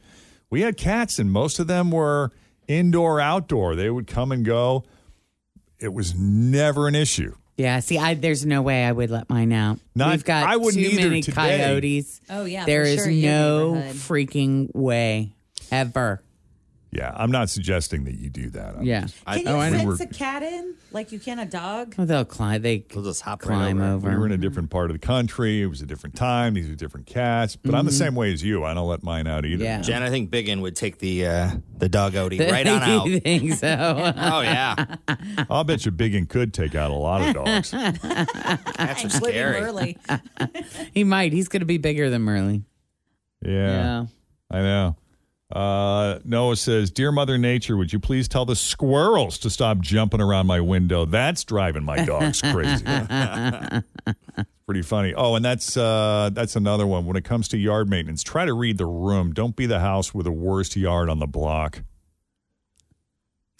we 0.48 0.60
had 0.60 0.76
cats, 0.76 1.18
and 1.18 1.28
most 1.28 1.58
of 1.58 1.66
them 1.66 1.90
were 1.90 2.30
indoor, 2.68 3.18
outdoor. 3.20 3.74
They 3.74 3.90
would 3.90 4.06
come 4.06 4.30
and 4.30 4.44
go. 4.44 4.84
It 5.80 5.92
was 5.92 6.14
never 6.14 6.86
an 6.86 6.94
issue. 6.94 7.34
Yeah, 7.56 7.80
see, 7.80 7.98
I, 7.98 8.14
there's 8.14 8.46
no 8.46 8.62
way 8.62 8.84
I 8.84 8.92
would 8.92 9.10
let 9.10 9.28
mine 9.28 9.52
out. 9.52 9.80
Not- 9.96 10.12
We've 10.12 10.24
got 10.24 10.46
I 10.46 10.56
wouldn't 10.56 10.84
too 10.84 10.88
either 10.92 11.08
many 11.08 11.22
today. 11.22 11.58
coyotes. 11.58 12.20
Oh, 12.30 12.44
yeah, 12.44 12.64
there 12.64 12.84
for 12.84 12.88
is 12.90 12.96
sure, 13.00 13.10
your 13.10 13.30
no 13.32 13.74
neighborhood. 13.74 13.96
freaking 13.96 14.70
way 14.72 15.32
ever. 15.72 16.22
Yeah, 16.94 17.10
I'm 17.16 17.30
not 17.30 17.48
suggesting 17.48 18.04
that 18.04 18.16
you 18.16 18.28
do 18.28 18.50
that. 18.50 18.76
I'm 18.76 18.82
Yeah. 18.82 19.00
just- 19.06 19.24
Can 19.24 19.38
you 19.38 19.44
oh, 19.46 19.58
I 19.58 19.70
fence 19.70 19.98
know. 20.00 20.04
a 20.04 20.06
cat 20.08 20.42
in 20.42 20.74
like 20.90 21.10
you 21.10 21.18
can 21.18 21.38
a 21.38 21.46
dog? 21.46 21.94
Well, 21.96 22.06
they'll 22.06 22.26
climb. 22.26 22.60
They 22.60 22.84
They'll 22.92 23.02
just 23.02 23.22
hop 23.22 23.46
right 23.46 23.56
climb 23.56 23.80
over. 23.80 23.94
over. 23.94 24.10
We 24.10 24.16
were 24.18 24.26
in 24.26 24.32
a 24.32 24.36
different 24.36 24.68
part 24.68 24.90
of 24.90 25.00
the 25.00 25.06
country. 25.06 25.62
It 25.62 25.68
was 25.68 25.80
a 25.80 25.86
different 25.86 26.16
time. 26.16 26.52
These 26.52 26.68
are 26.68 26.74
different 26.74 27.06
cats. 27.06 27.56
But 27.56 27.74
I'm 27.74 27.86
the 27.86 27.92
same 27.92 28.14
way 28.14 28.30
as 28.30 28.42
you. 28.44 28.64
I 28.64 28.74
don't 28.74 28.86
let 28.86 29.02
mine 29.02 29.26
out 29.26 29.46
either. 29.46 29.64
Yeah. 29.64 29.80
Jen, 29.80 30.02
I 30.02 30.10
think 30.10 30.30
Biggin 30.30 30.60
would 30.60 30.76
take 30.76 30.98
the 30.98 31.24
uh, 31.26 31.50
the 31.78 31.88
dog 31.88 32.12
outie 32.12 32.38
right 32.52 32.66
on 32.66 32.82
out. 32.82 33.06
you 33.06 33.20
think 33.20 33.54
so? 33.54 34.12
oh 34.14 34.42
yeah, 34.42 34.96
I'll 35.48 35.64
bet 35.64 35.86
you 35.86 35.92
Biggin 35.92 36.26
could 36.26 36.52
take 36.52 36.74
out 36.74 36.90
a 36.90 36.94
lot 36.94 37.22
of 37.26 37.34
dogs. 37.42 37.70
cats 37.70 39.04
are 39.06 39.08
scary. 39.08 39.60
Burley. 39.62 39.96
he 40.92 41.04
might. 41.04 41.32
He's 41.32 41.48
going 41.48 41.60
to 41.60 41.66
be 41.66 41.78
bigger 41.78 42.10
than 42.10 42.20
Merlin. 42.20 42.66
Yeah, 43.40 44.04
I 44.50 44.60
know. 44.60 44.96
Uh, 45.52 46.18
Noah 46.24 46.56
says, 46.56 46.90
Dear 46.90 47.12
Mother 47.12 47.36
Nature, 47.36 47.76
would 47.76 47.92
you 47.92 47.98
please 48.00 48.26
tell 48.26 48.46
the 48.46 48.56
squirrels 48.56 49.36
to 49.40 49.50
stop 49.50 49.80
jumping 49.80 50.20
around 50.22 50.46
my 50.46 50.60
window? 50.60 51.04
That's 51.04 51.44
driving 51.44 51.84
my 51.84 52.04
dogs 52.06 52.40
crazy. 52.40 52.84
Pretty 54.66 54.82
funny. 54.82 55.12
Oh, 55.14 55.34
and 55.34 55.44
that's 55.44 55.76
uh, 55.76 56.30
that's 56.32 56.56
another 56.56 56.86
one. 56.86 57.04
When 57.04 57.16
it 57.16 57.24
comes 57.24 57.48
to 57.48 57.58
yard 57.58 57.90
maintenance, 57.90 58.22
try 58.22 58.46
to 58.46 58.54
read 58.54 58.78
the 58.78 58.86
room. 58.86 59.32
Don't 59.34 59.54
be 59.54 59.66
the 59.66 59.80
house 59.80 60.14
with 60.14 60.24
the 60.24 60.32
worst 60.32 60.74
yard 60.76 61.10
on 61.10 61.18
the 61.18 61.26
block. 61.26 61.82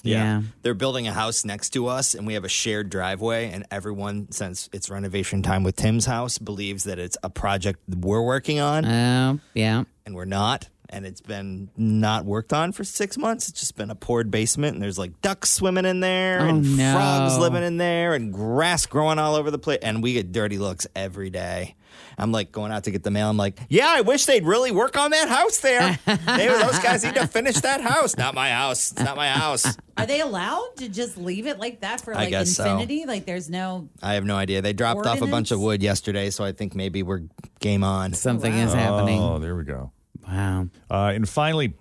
Yeah. 0.04 0.42
They're 0.62 0.74
building 0.74 1.06
a 1.06 1.12
house 1.12 1.44
next 1.44 1.70
to 1.70 1.86
us, 1.86 2.14
and 2.14 2.26
we 2.26 2.34
have 2.34 2.44
a 2.44 2.48
shared 2.48 2.88
driveway. 2.90 3.50
And 3.50 3.64
everyone, 3.70 4.32
since 4.32 4.68
it's 4.72 4.90
renovation 4.90 5.42
time 5.42 5.62
with 5.62 5.76
Tim's 5.76 6.06
house, 6.06 6.38
believes 6.38 6.84
that 6.84 6.98
it's 6.98 7.16
a 7.22 7.30
project 7.30 7.80
we're 7.88 8.22
working 8.22 8.58
on, 8.58 8.84
Oh, 8.84 9.38
yeah. 9.54 9.84
and 10.06 10.14
we're 10.16 10.24
not. 10.24 10.68
And 10.92 11.06
it's 11.06 11.22
been 11.22 11.70
not 11.76 12.26
worked 12.26 12.52
on 12.52 12.72
for 12.72 12.84
six 12.84 13.16
months. 13.16 13.48
It's 13.48 13.58
just 13.60 13.76
been 13.76 13.90
a 13.90 13.94
poured 13.94 14.30
basement, 14.30 14.74
and 14.74 14.82
there's 14.82 14.98
like 14.98 15.22
ducks 15.22 15.48
swimming 15.48 15.86
in 15.86 16.00
there, 16.00 16.40
Oh, 16.42 16.48
and 16.48 16.76
no. 16.76 16.92
frogs 16.92 17.38
living 17.38 17.62
in 17.62 17.78
there, 17.78 18.12
and 18.14 18.30
grass 18.32 18.84
growing 18.84 19.18
all 19.18 19.34
over 19.34 19.50
the 19.50 19.58
place. 19.58 19.78
And 19.82 20.02
we 20.02 20.12
get 20.12 20.32
dirty 20.32 20.58
looks 20.58 20.86
every 20.94 21.30
day. 21.30 21.76
I'm 22.18 22.30
like 22.30 22.52
going 22.52 22.72
out 22.72 22.84
to 22.84 22.90
get 22.90 23.02
the 23.04 23.10
mail. 23.10 23.28
I'm 23.30 23.36
like, 23.38 23.58
yeah, 23.70 23.88
I 23.88 24.02
wish 24.02 24.26
they'd 24.26 24.44
really 24.44 24.70
work 24.70 24.98
on 24.98 25.10
that 25.12 25.28
house 25.30 25.58
there. 25.58 25.98
they, 26.06 26.46
those 26.46 26.78
guys 26.80 27.04
need 27.04 27.14
to 27.14 27.26
finish 27.26 27.56
that 27.60 27.80
house. 27.80 28.16
Not 28.16 28.34
my 28.34 28.50
house. 28.50 28.92
It's 28.92 29.00
not 29.02 29.16
my 29.16 29.28
house. 29.30 29.66
Are 29.96 30.04
they 30.06 30.20
allowed 30.20 30.76
to 30.76 30.88
just 30.90 31.16
leave 31.16 31.46
it 31.46 31.58
like 31.58 31.80
that 31.80 32.00
for 32.02 32.12
I 32.14 32.18
like 32.24 32.30
guess 32.30 32.52
so. 32.52 32.64
infinity? 32.64 33.06
Like 33.06 33.24
there's 33.26 33.48
no 33.50 33.88
I 34.02 34.14
have 34.14 34.24
no 34.24 34.36
idea. 34.36 34.60
They 34.62 34.72
dropped 34.74 35.06
off 35.06 35.20
a 35.22 35.26
bunch 35.26 35.50
of 35.52 35.60
wood 35.60 35.82
yesterday, 35.82 36.28
so 36.30 36.44
I 36.44 36.52
think 36.52 36.74
maybe 36.74 37.02
we're 37.02 37.22
game 37.60 37.82
on. 37.84 38.12
Something 38.14 38.52
is 38.54 38.72
happening. 38.74 39.20
Oh, 39.20 39.38
there 39.38 39.56
we 39.56 39.64
go. 39.64 39.90
Wow. 40.32 40.68
Uh, 40.90 41.12
and 41.14 41.28
finally, 41.28 41.74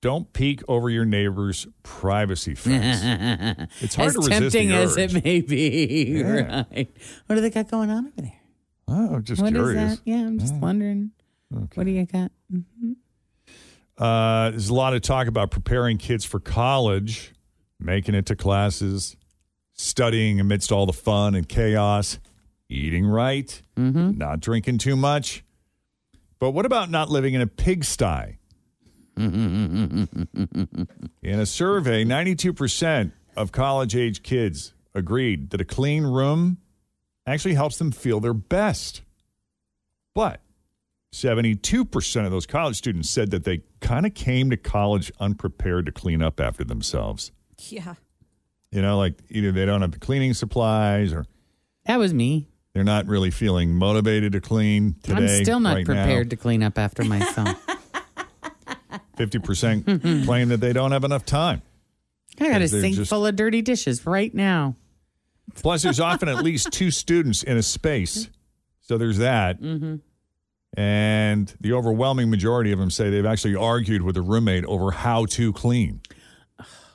don't 0.00 0.32
peek 0.32 0.62
over 0.66 0.90
your 0.90 1.04
neighbor's 1.04 1.66
privacy 1.84 2.54
fence. 2.56 3.68
It's 3.80 3.94
hard 3.94 4.08
as 4.08 4.14
to 4.14 4.18
resist 4.18 4.40
tempting 4.40 4.68
the 4.70 4.74
as 4.74 4.96
it 4.96 5.24
may 5.24 5.40
be. 5.40 6.14
Yeah. 6.18 6.64
Right. 6.72 6.90
What 7.26 7.36
do 7.36 7.40
they 7.40 7.50
got 7.50 7.70
going 7.70 7.90
on 7.90 8.08
over 8.08 8.20
there? 8.20 8.40
Oh, 8.88 9.20
just 9.20 9.40
What 9.40 9.52
curious. 9.52 10.02
Yeah, 10.04 10.16
I'm 10.16 10.38
just 10.40 10.54
wondering. 10.56 11.12
What 11.74 11.84
do 11.84 11.90
you 11.90 12.04
got? 12.06 12.32
Uh, 13.98 14.50
there's 14.50 14.68
a 14.70 14.74
lot 14.74 14.94
of 14.94 15.02
talk 15.02 15.28
about 15.28 15.50
preparing 15.50 15.98
kids 15.98 16.24
for 16.24 16.40
college, 16.40 17.32
making 17.78 18.14
it 18.14 18.26
to 18.26 18.34
classes, 18.36 19.16
studying 19.74 20.40
amidst 20.40 20.72
all 20.72 20.86
the 20.86 20.92
fun 20.92 21.34
and 21.34 21.48
chaos, 21.48 22.18
eating 22.68 23.06
right, 23.06 23.62
not 23.76 24.40
drinking 24.40 24.78
too 24.78 24.96
much. 24.96 25.44
But 26.42 26.50
what 26.50 26.66
about 26.66 26.90
not 26.90 27.08
living 27.08 27.34
in 27.34 27.40
a 27.40 27.46
pigsty? 27.46 28.38
In 29.16 30.88
a 31.22 31.46
survey, 31.46 32.04
92% 32.04 33.12
of 33.36 33.52
college 33.52 33.94
age 33.94 34.24
kids 34.24 34.74
agreed 34.92 35.50
that 35.50 35.60
a 35.60 35.64
clean 35.64 36.02
room 36.02 36.58
actually 37.28 37.54
helps 37.54 37.78
them 37.78 37.92
feel 37.92 38.18
their 38.18 38.34
best. 38.34 39.02
But 40.16 40.40
72% 41.12 42.24
of 42.24 42.32
those 42.32 42.46
college 42.46 42.74
students 42.74 43.08
said 43.08 43.30
that 43.30 43.44
they 43.44 43.62
kind 43.78 44.04
of 44.04 44.12
came 44.14 44.50
to 44.50 44.56
college 44.56 45.12
unprepared 45.20 45.86
to 45.86 45.92
clean 45.92 46.22
up 46.22 46.40
after 46.40 46.64
themselves. 46.64 47.30
yeah. 47.68 47.94
You 48.72 48.82
know, 48.82 48.98
like 48.98 49.14
either 49.30 49.52
they 49.52 49.64
don't 49.64 49.82
have 49.82 49.92
the 49.92 50.00
cleaning 50.00 50.34
supplies 50.34 51.12
or 51.12 51.24
That 51.86 52.00
was 52.00 52.12
me. 52.12 52.48
They're 52.74 52.84
not 52.84 53.06
really 53.06 53.30
feeling 53.30 53.74
motivated 53.74 54.32
to 54.32 54.40
clean 54.40 54.96
today. 55.02 55.36
I'm 55.38 55.44
still 55.44 55.60
not 55.60 55.74
right 55.76 55.84
prepared 55.84 56.30
to 56.30 56.36
clean 56.36 56.62
up 56.62 56.78
after 56.78 57.04
myself. 57.04 57.54
Fifty 59.16 59.38
percent 59.38 59.84
claim 60.24 60.48
that 60.48 60.60
they 60.60 60.72
don't 60.72 60.92
have 60.92 61.04
enough 61.04 61.24
time. 61.26 61.60
I 62.40 62.48
got 62.48 62.62
a 62.62 62.68
sink 62.68 62.96
just- 62.96 63.10
full 63.10 63.26
of 63.26 63.36
dirty 63.36 63.60
dishes 63.62 64.06
right 64.06 64.34
now. 64.34 64.76
Plus, 65.54 65.82
there's 65.82 66.00
often 66.00 66.28
at 66.30 66.42
least 66.42 66.72
two 66.72 66.90
students 66.90 67.42
in 67.42 67.58
a 67.58 67.62
space, 67.62 68.28
so 68.80 68.96
there's 68.96 69.18
that. 69.18 69.60
Mm-hmm. 69.60 69.96
And 70.80 71.54
the 71.60 71.74
overwhelming 71.74 72.30
majority 72.30 72.72
of 72.72 72.78
them 72.78 72.90
say 72.90 73.10
they've 73.10 73.26
actually 73.26 73.56
argued 73.56 74.00
with 74.00 74.16
a 74.16 74.22
roommate 74.22 74.64
over 74.64 74.90
how 74.92 75.26
to 75.26 75.52
clean. 75.52 76.00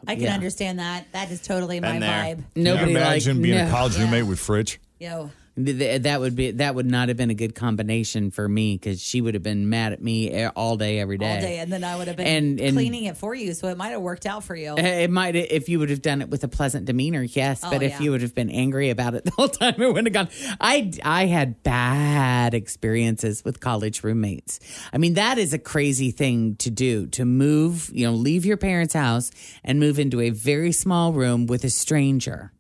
I 0.08 0.16
can 0.16 0.24
Yeah. 0.24 0.34
understand 0.34 0.80
that. 0.80 1.12
That 1.12 1.30
is 1.30 1.42
totally 1.42 1.80
my 1.80 1.92
Been 1.92 2.00
there. 2.02 2.24
vibe. 2.24 2.44
Can 2.56 2.64
Nobody 2.64 2.92
you 2.94 2.98
like 2.98 3.06
imagine 3.08 3.42
being 3.44 3.60
a 3.60 3.66
no. 3.66 3.72
college 3.72 3.98
roommate 4.00 4.26
with 4.26 4.40
Fritch. 4.40 4.78
Yo. 5.00 5.30
Th- 5.58 5.76
th- 5.78 6.02
That 6.04 6.20
would 6.20 6.36
be 6.36 6.52
that 6.52 6.76
would 6.76 6.86
not 6.86 7.08
have 7.08 7.18
been 7.18 7.32
a 7.32 7.34
good 7.34 7.56
combination 7.56 8.30
for 8.30 8.48
me 8.48 8.76
because 8.76 9.02
she 9.02 9.22
would 9.22 9.34
have 9.34 9.42
been 9.42 9.70
mad 9.70 9.92
at 9.92 10.02
me 10.04 10.32
e- 10.32 10.46
all 10.46 10.78
day, 10.78 11.00
every 11.00 11.18
day. 11.18 11.36
All 11.36 11.42
day, 11.42 11.58
and 11.58 11.74
then 11.74 11.84
I 11.84 11.98
would 11.98 12.08
have 12.08 12.16
been 12.16 12.28
And- 12.28 12.60
and- 12.62 12.76
cleaning 12.78 13.06
it 13.06 13.18
for 13.18 13.34
you, 13.34 13.54
so 13.56 13.68
it 13.68 13.76
might 13.78 13.90
have 13.90 14.02
worked 14.02 14.28
out 14.28 14.44
for 14.44 14.56
you. 14.56 14.74
Uh, 14.74 14.82
It 14.82 15.10
might 15.10 15.36
if 15.36 15.68
you 15.68 15.80
would 15.80 15.90
have 15.90 16.04
done 16.04 16.22
it 16.22 16.30
with 16.30 16.44
a 16.44 16.48
pleasant 16.48 16.86
demeanor, 16.86 17.24
yes. 17.24 17.62
Oh, 17.64 17.72
but 17.72 17.82
if 17.82 17.94
yeah. 17.94 18.02
you 18.02 18.12
would 18.12 18.22
have 18.22 18.36
been 18.36 18.52
angry 18.52 18.92
about 18.92 19.16
it 19.16 19.26
the 19.26 19.32
whole 19.32 19.50
time, 19.50 19.74
it 19.82 19.88
wouldn't 19.88 20.16
have 20.16 20.28
gone. 20.28 20.56
I 20.62 20.92
I 21.04 21.26
had 21.26 21.64
bad 21.64 22.54
experiences 22.54 23.44
with 23.44 23.60
college 23.60 24.04
roommates. 24.04 24.60
I 24.94 25.00
mean, 25.00 25.16
that 25.16 25.40
is 25.40 25.54
a 25.54 25.60
crazy 25.60 26.12
thing 26.12 26.56
to 26.58 26.70
do 26.70 27.08
to 27.08 27.26
move. 27.26 27.90
You 27.94 28.06
know, 28.06 28.14
leave 28.14 28.46
your 28.46 28.58
parents' 28.58 28.94
house 28.94 29.32
and 29.64 29.80
move 29.80 29.98
into 29.98 30.22
a 30.22 30.30
very 30.30 30.72
small 30.72 31.14
room 31.14 31.48
with 31.48 31.64
a 31.64 31.72
stranger 31.72 32.52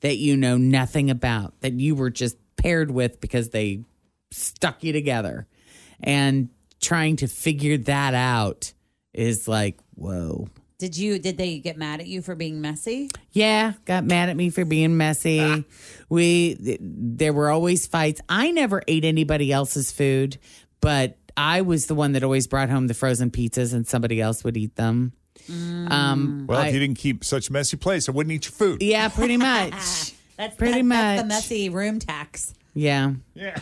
that 0.00 0.18
you 0.18 0.36
know 0.36 0.56
nothing 0.56 1.10
about, 1.10 1.60
that 1.62 1.72
you 1.72 1.94
were 1.94 2.10
just 2.10 2.36
paired 2.56 2.90
with 2.90 3.20
because 3.20 3.50
they 3.50 3.80
stuck 4.30 4.82
you 4.84 4.92
together, 4.92 5.46
and 6.00 6.48
trying 6.80 7.16
to 7.16 7.26
figure 7.28 7.78
that 7.78 8.14
out 8.14 8.72
is 9.12 9.46
like 9.48 9.78
whoa. 9.94 10.48
Did 10.76 10.98
you? 10.98 11.18
Did 11.20 11.38
they 11.38 11.60
get 11.60 11.78
mad 11.78 12.00
at 12.00 12.08
you 12.08 12.20
for 12.20 12.34
being 12.34 12.60
messy? 12.60 13.08
Yeah, 13.32 13.74
got 13.84 14.04
mad 14.04 14.28
at 14.28 14.36
me 14.36 14.50
for 14.50 14.64
being 14.64 14.96
messy. 14.96 15.64
We 16.08 16.56
th- 16.56 16.80
there 16.82 17.32
were 17.32 17.48
always 17.48 17.86
fights. 17.86 18.20
I 18.28 18.50
never 18.50 18.82
ate 18.88 19.04
anybody 19.04 19.52
else's 19.52 19.92
food, 19.92 20.36
but 20.80 21.16
I 21.36 21.62
was 21.62 21.86
the 21.86 21.94
one 21.94 22.12
that 22.12 22.24
always 22.24 22.48
brought 22.48 22.70
home 22.70 22.88
the 22.88 22.94
frozen 22.94 23.30
pizzas, 23.30 23.72
and 23.72 23.86
somebody 23.86 24.20
else 24.20 24.42
would 24.44 24.56
eat 24.56 24.74
them. 24.76 25.12
Um, 25.48 26.46
Well, 26.48 26.58
I- 26.58 26.68
if 26.68 26.74
you 26.74 26.80
didn't 26.80 26.98
keep 26.98 27.24
such 27.24 27.50
messy 27.50 27.76
place, 27.76 28.08
I 28.08 28.12
wouldn't 28.12 28.32
eat 28.32 28.44
your 28.46 28.52
food. 28.52 28.82
yeah, 28.82 29.08
pretty 29.08 29.36
much. 29.36 30.12
That's 30.36 30.56
Pretty 30.56 30.82
that- 30.82 30.88
That's 30.88 31.22
the 31.22 31.28
messy 31.28 31.68
room 31.68 31.98
tax. 31.98 32.54
Yeah, 32.74 33.12
Yeah. 33.34 33.56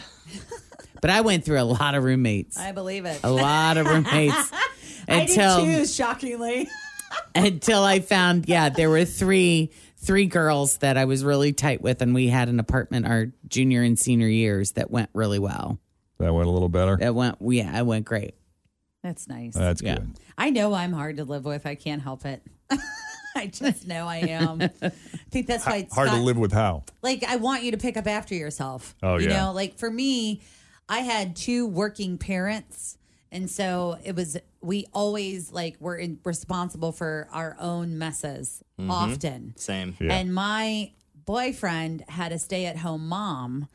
but 1.03 1.11
I 1.11 1.21
went 1.21 1.45
through 1.45 1.61
a 1.61 1.65
lot 1.65 1.95
of 1.95 2.03
roommates, 2.05 2.57
I 2.59 2.73
believe 2.73 3.05
it. 3.05 3.21
a 3.23 3.31
lot 3.31 3.77
of 3.77 3.87
roommates 3.87 4.51
I 5.09 5.27
did 5.27 5.31
until 5.31 5.65
too, 5.65 5.87
shockingly. 5.87 6.69
until 7.35 7.83
I 7.83 8.01
found 8.01 8.49
yeah 8.49 8.71
there 8.71 8.89
were 8.89 9.05
three 9.05 9.71
three 9.99 10.25
girls 10.27 10.79
that 10.79 10.97
I 10.97 11.05
was 11.05 11.25
really 11.25 11.53
tight 11.53 11.83
with, 11.83 12.01
and 12.03 12.15
we 12.15 12.29
had 12.29 12.49
an 12.49 12.59
apartment 12.59 13.07
our 13.07 13.27
junior 13.49 13.83
and 13.83 13.99
senior 13.99 14.29
years 14.29 14.73
that 14.73 14.91
went 14.91 15.11
really 15.13 15.39
well. 15.39 15.79
That 16.19 16.33
went 16.33 16.49
a 16.49 16.51
little 16.51 16.69
better. 16.71 16.97
It 17.01 17.15
went 17.15 17.37
yeah, 17.43 17.79
it 17.79 17.85
went 17.85 18.07
great. 18.07 18.35
That's 19.03 19.29
nice. 19.29 19.53
That's 19.55 19.83
Yeah. 19.83 19.97
good. 19.97 20.13
I 20.39 20.49
know 20.51 20.73
I'm 20.73 20.93
hard 20.95 21.19
to 21.19 21.25
live 21.25 21.45
with. 21.45 21.67
I 21.67 21.75
can't 21.75 22.01
help 22.01 22.25
it. 22.25 22.43
I 23.37 23.47
just 23.47 23.87
know 23.87 24.07
I 24.07 24.19
am. 24.19 24.63
I 24.63 24.91
think 25.31 25.47
that's 25.47 25.67
why 25.67 25.77
it's 25.79 25.95
Hard 25.95 26.11
to 26.11 26.17
live 26.17 26.37
with 26.37 26.53
how? 26.53 26.85
like 27.03 27.25
I 27.25 27.37
want 27.37 27.63
you 27.63 27.71
to 27.73 27.79
pick 27.79 27.97
up 27.97 28.07
after 28.07 28.35
yourself. 28.35 28.95
Oh, 29.03 29.17
you 29.17 29.29
yeah. 29.29 29.45
know, 29.45 29.53
like 29.53 29.79
for 29.79 29.91
me, 29.91 30.43
I 30.89 31.01
had 31.01 31.37
two 31.37 31.67
working 31.67 32.19
parents, 32.19 32.99
and 33.31 33.51
so 33.51 33.99
it 34.05 34.15
was 34.15 34.37
we 34.61 34.87
always 34.93 35.53
like 35.53 35.77
were 35.81 35.97
in, 35.97 36.19
responsible 36.25 36.93
for 36.93 37.29
our 37.33 37.57
own 37.59 37.99
messes 37.99 38.63
mm-hmm. 38.79 38.91
often. 38.91 39.55
Same. 39.57 39.97
Yeah. 40.01 40.15
And 40.15 40.35
my 40.35 40.93
boyfriend 41.25 42.05
had 42.09 42.33
a 42.33 42.39
stay-at-home 42.39 43.09
mom. 43.09 43.69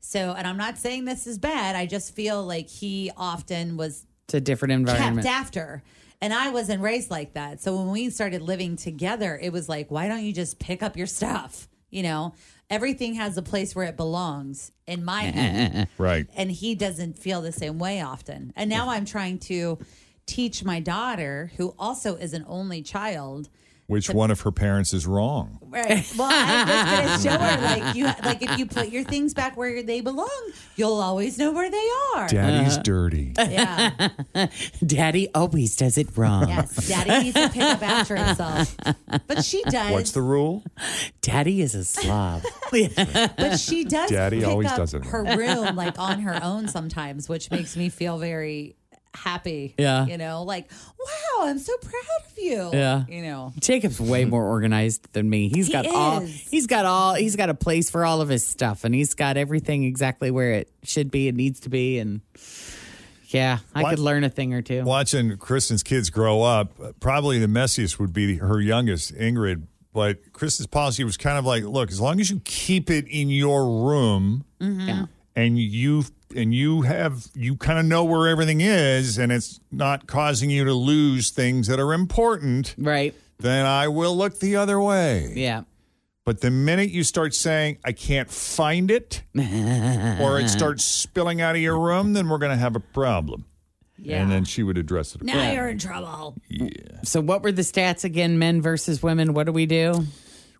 So, 0.00 0.34
and 0.36 0.46
I'm 0.46 0.56
not 0.56 0.76
saying 0.76 1.06
this 1.06 1.26
is 1.26 1.38
bad. 1.38 1.76
I 1.76 1.86
just 1.86 2.14
feel 2.14 2.44
like 2.44 2.68
he 2.68 3.10
often 3.16 3.76
was 3.76 4.06
It's 4.24 4.34
a 4.34 4.40
different 4.40 4.72
environment. 4.72 5.26
kept 5.26 5.26
after. 5.26 5.82
And 6.20 6.32
I 6.32 6.50
wasn't 6.50 6.80
raised 6.80 7.10
like 7.10 7.34
that. 7.34 7.60
So 7.60 7.76
when 7.76 7.90
we 7.90 8.08
started 8.10 8.40
living 8.40 8.76
together, 8.76 9.38
it 9.40 9.52
was 9.52 9.68
like, 9.68 9.90
why 9.90 10.08
don't 10.08 10.24
you 10.24 10.32
just 10.32 10.58
pick 10.58 10.82
up 10.82 10.96
your 10.96 11.06
stuff? 11.06 11.68
You 11.90 12.02
know, 12.02 12.34
everything 12.70 13.14
has 13.14 13.36
a 13.36 13.42
place 13.42 13.74
where 13.74 13.86
it 13.86 13.96
belongs 13.96 14.72
in 14.86 15.04
my 15.04 15.26
eh, 15.26 15.32
eh, 15.34 15.68
home. 15.68 15.76
Eh, 15.76 15.84
right. 15.98 16.26
And 16.34 16.50
he 16.50 16.74
doesn't 16.74 17.18
feel 17.18 17.40
the 17.40 17.52
same 17.52 17.78
way 17.78 18.00
often. 18.00 18.52
And 18.56 18.70
now 18.70 18.88
I'm 18.88 19.04
trying 19.04 19.38
to 19.40 19.78
teach 20.26 20.64
my 20.64 20.80
daughter, 20.80 21.52
who 21.56 21.74
also 21.78 22.16
is 22.16 22.32
an 22.32 22.44
only 22.48 22.82
child. 22.82 23.50
Which 23.86 24.08
one 24.08 24.30
of 24.30 24.40
her 24.42 24.50
parents 24.50 24.94
is 24.94 25.06
wrong? 25.06 25.58
Right. 25.60 26.10
Well, 26.16 26.28
I 26.30 27.18
was 27.18 27.24
going 27.24 27.38
to 27.38 27.38
show 27.38 27.44
her 27.44 27.60
like 27.60 27.96
you 27.96 28.04
like 28.04 28.42
if 28.42 28.58
you 28.58 28.64
put 28.64 28.88
your 28.88 29.04
things 29.04 29.34
back 29.34 29.58
where 29.58 29.82
they 29.82 30.00
belong, 30.00 30.52
you'll 30.76 31.00
always 31.00 31.36
know 31.38 31.52
where 31.52 31.70
they 31.70 31.88
are. 32.14 32.26
Daddy's 32.28 32.74
uh-huh. 32.74 32.82
dirty. 32.82 33.34
Yeah. 33.36 34.08
Daddy 34.86 35.28
always 35.34 35.76
does 35.76 35.98
it 35.98 36.16
wrong. 36.16 36.48
Yes. 36.48 36.88
Daddy 36.88 37.24
needs 37.24 37.36
to 37.36 37.50
pick 37.50 37.62
up 37.62 37.82
after 37.82 38.16
himself. 38.16 38.74
But 39.26 39.44
she 39.44 39.62
does. 39.64 39.92
What's 39.92 40.12
the 40.12 40.22
rule? 40.22 40.64
Daddy 41.20 41.60
is 41.60 41.74
a 41.74 41.84
slob. 41.84 42.42
But 42.70 43.58
she 43.58 43.84
does 43.84 44.10
Daddy 44.10 44.40
pick 44.40 44.48
always 44.48 44.68
up 44.68 44.78
does 44.78 44.94
it. 44.94 45.04
her 45.04 45.22
room 45.22 45.76
like 45.76 45.98
on 45.98 46.20
her 46.20 46.42
own 46.42 46.68
sometimes, 46.68 47.28
which 47.28 47.50
makes 47.50 47.76
me 47.76 47.88
feel 47.88 48.18
very 48.18 48.76
happy. 49.14 49.74
Yeah. 49.78 50.06
You 50.06 50.18
know, 50.18 50.42
like, 50.42 50.70
wow, 50.98 51.46
I'm 51.46 51.58
so 51.58 51.76
proud 51.78 52.02
of 52.26 52.38
you. 52.38 52.70
Yeah. 52.72 53.04
You 53.08 53.22
know. 53.22 53.52
Jacob's 53.60 54.00
way 54.00 54.24
more 54.24 54.44
organized 54.44 55.12
than 55.12 55.28
me. 55.28 55.48
He's 55.48 55.68
He 55.68 55.72
got 55.72 55.86
all 55.86 56.20
he's 56.20 56.66
got 56.66 56.84
all 56.84 57.14
he's 57.14 57.36
got 57.36 57.48
a 57.48 57.54
place 57.54 57.90
for 57.90 58.04
all 58.04 58.20
of 58.20 58.28
his 58.28 58.46
stuff 58.46 58.84
and 58.84 58.94
he's 58.94 59.14
got 59.14 59.36
everything 59.36 59.84
exactly 59.84 60.30
where 60.30 60.52
it 60.52 60.70
should 60.82 61.10
be 61.10 61.28
and 61.28 61.36
needs 61.36 61.60
to 61.60 61.68
be 61.68 61.98
and 61.98 62.20
yeah, 63.28 63.58
I 63.74 63.82
What? 63.82 63.90
could 63.90 63.98
learn 63.98 64.22
a 64.22 64.30
thing 64.30 64.54
or 64.54 64.62
two. 64.62 64.84
Watching 64.84 65.36
Kristen's 65.38 65.82
kids 65.82 66.08
grow 66.08 66.42
up, 66.42 67.00
probably 67.00 67.40
the 67.40 67.48
messiest 67.48 67.98
would 67.98 68.12
be 68.12 68.36
her 68.36 68.60
youngest, 68.60 69.12
Ingrid. 69.14 69.66
But 69.92 70.32
Kristen's 70.32 70.66
policy 70.66 71.04
was 71.04 71.16
kind 71.16 71.38
of 71.38 71.44
like, 71.44 71.64
look, 71.64 71.90
as 71.90 72.00
long 72.00 72.20
as 72.20 72.30
you 72.30 72.40
keep 72.44 72.90
it 72.90 73.06
in 73.08 73.30
your 73.30 73.64
room 73.88 74.44
mm-hmm. 74.60 74.80
Yeah. 74.88 75.06
And 75.36 75.58
you 75.58 76.04
and 76.36 76.54
you 76.54 76.82
have 76.82 77.26
you 77.34 77.56
kind 77.56 77.78
of 77.78 77.84
know 77.84 78.04
where 78.04 78.28
everything 78.28 78.60
is 78.60 79.18
and 79.18 79.30
it's 79.32 79.60
not 79.70 80.06
causing 80.06 80.50
you 80.50 80.64
to 80.64 80.74
lose 80.74 81.30
things 81.30 81.66
that 81.68 81.78
are 81.80 81.92
important, 81.92 82.74
Right. 82.78 83.14
then 83.38 83.66
I 83.66 83.88
will 83.88 84.16
look 84.16 84.38
the 84.40 84.56
other 84.56 84.80
way. 84.80 85.32
Yeah. 85.36 85.62
But 86.24 86.40
the 86.40 86.50
minute 86.50 86.88
you 86.90 87.04
start 87.04 87.34
saying, 87.34 87.76
I 87.84 87.92
can't 87.92 88.30
find 88.30 88.90
it, 88.90 89.22
or 89.36 90.40
it 90.40 90.48
starts 90.58 90.82
spilling 90.82 91.42
out 91.42 91.54
of 91.54 91.60
your 91.60 91.78
room, 91.78 92.14
then 92.14 92.30
we're 92.30 92.38
going 92.38 92.50
to 92.52 92.56
have 92.56 92.74
a 92.76 92.80
problem. 92.80 93.44
Yeah. 93.98 94.22
And 94.22 94.30
then 94.30 94.44
she 94.46 94.62
would 94.62 94.78
address 94.78 95.14
it. 95.14 95.22
now 95.22 95.52
you're 95.52 95.68
in 95.68 95.78
trouble. 95.78 96.34
Yeah. 96.48 96.68
So 97.04 97.20
what 97.20 97.42
were 97.42 97.52
the 97.52 97.60
stats 97.62 98.04
again? 98.04 98.38
Men 98.38 98.62
versus 98.62 99.02
women. 99.02 99.34
What 99.34 99.44
do 99.44 99.52
we 99.52 99.66
do? 99.66 100.06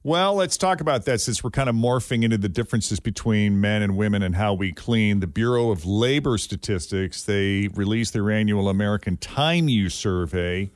Well, 0.07 0.35
let's 0.35 0.59
talk 0.59 0.83
about 0.83 1.07
that 1.07 1.23
since 1.23 1.43
we're 1.43 1.49
kind 1.49 1.71
of 1.71 1.75
morphing 1.75 2.25
into 2.25 2.37
the 2.37 2.51
differences 2.51 3.01
between 3.01 3.59
men 3.59 3.81
and 3.81 3.97
women 3.97 4.23
and 4.23 4.37
how 4.37 4.53
we 4.53 4.71
clean. 4.71 5.21
The 5.21 5.27
Bureau 5.27 5.71
of 5.71 5.87
Labor 5.87 6.37
Statistics, 6.37 7.23
they 7.23 7.69
released 7.69 8.12
their 8.12 8.31
annual 8.31 8.69
American 8.69 9.17
Time 9.17 9.67
Use 9.67 9.95
Survey, 9.95 10.71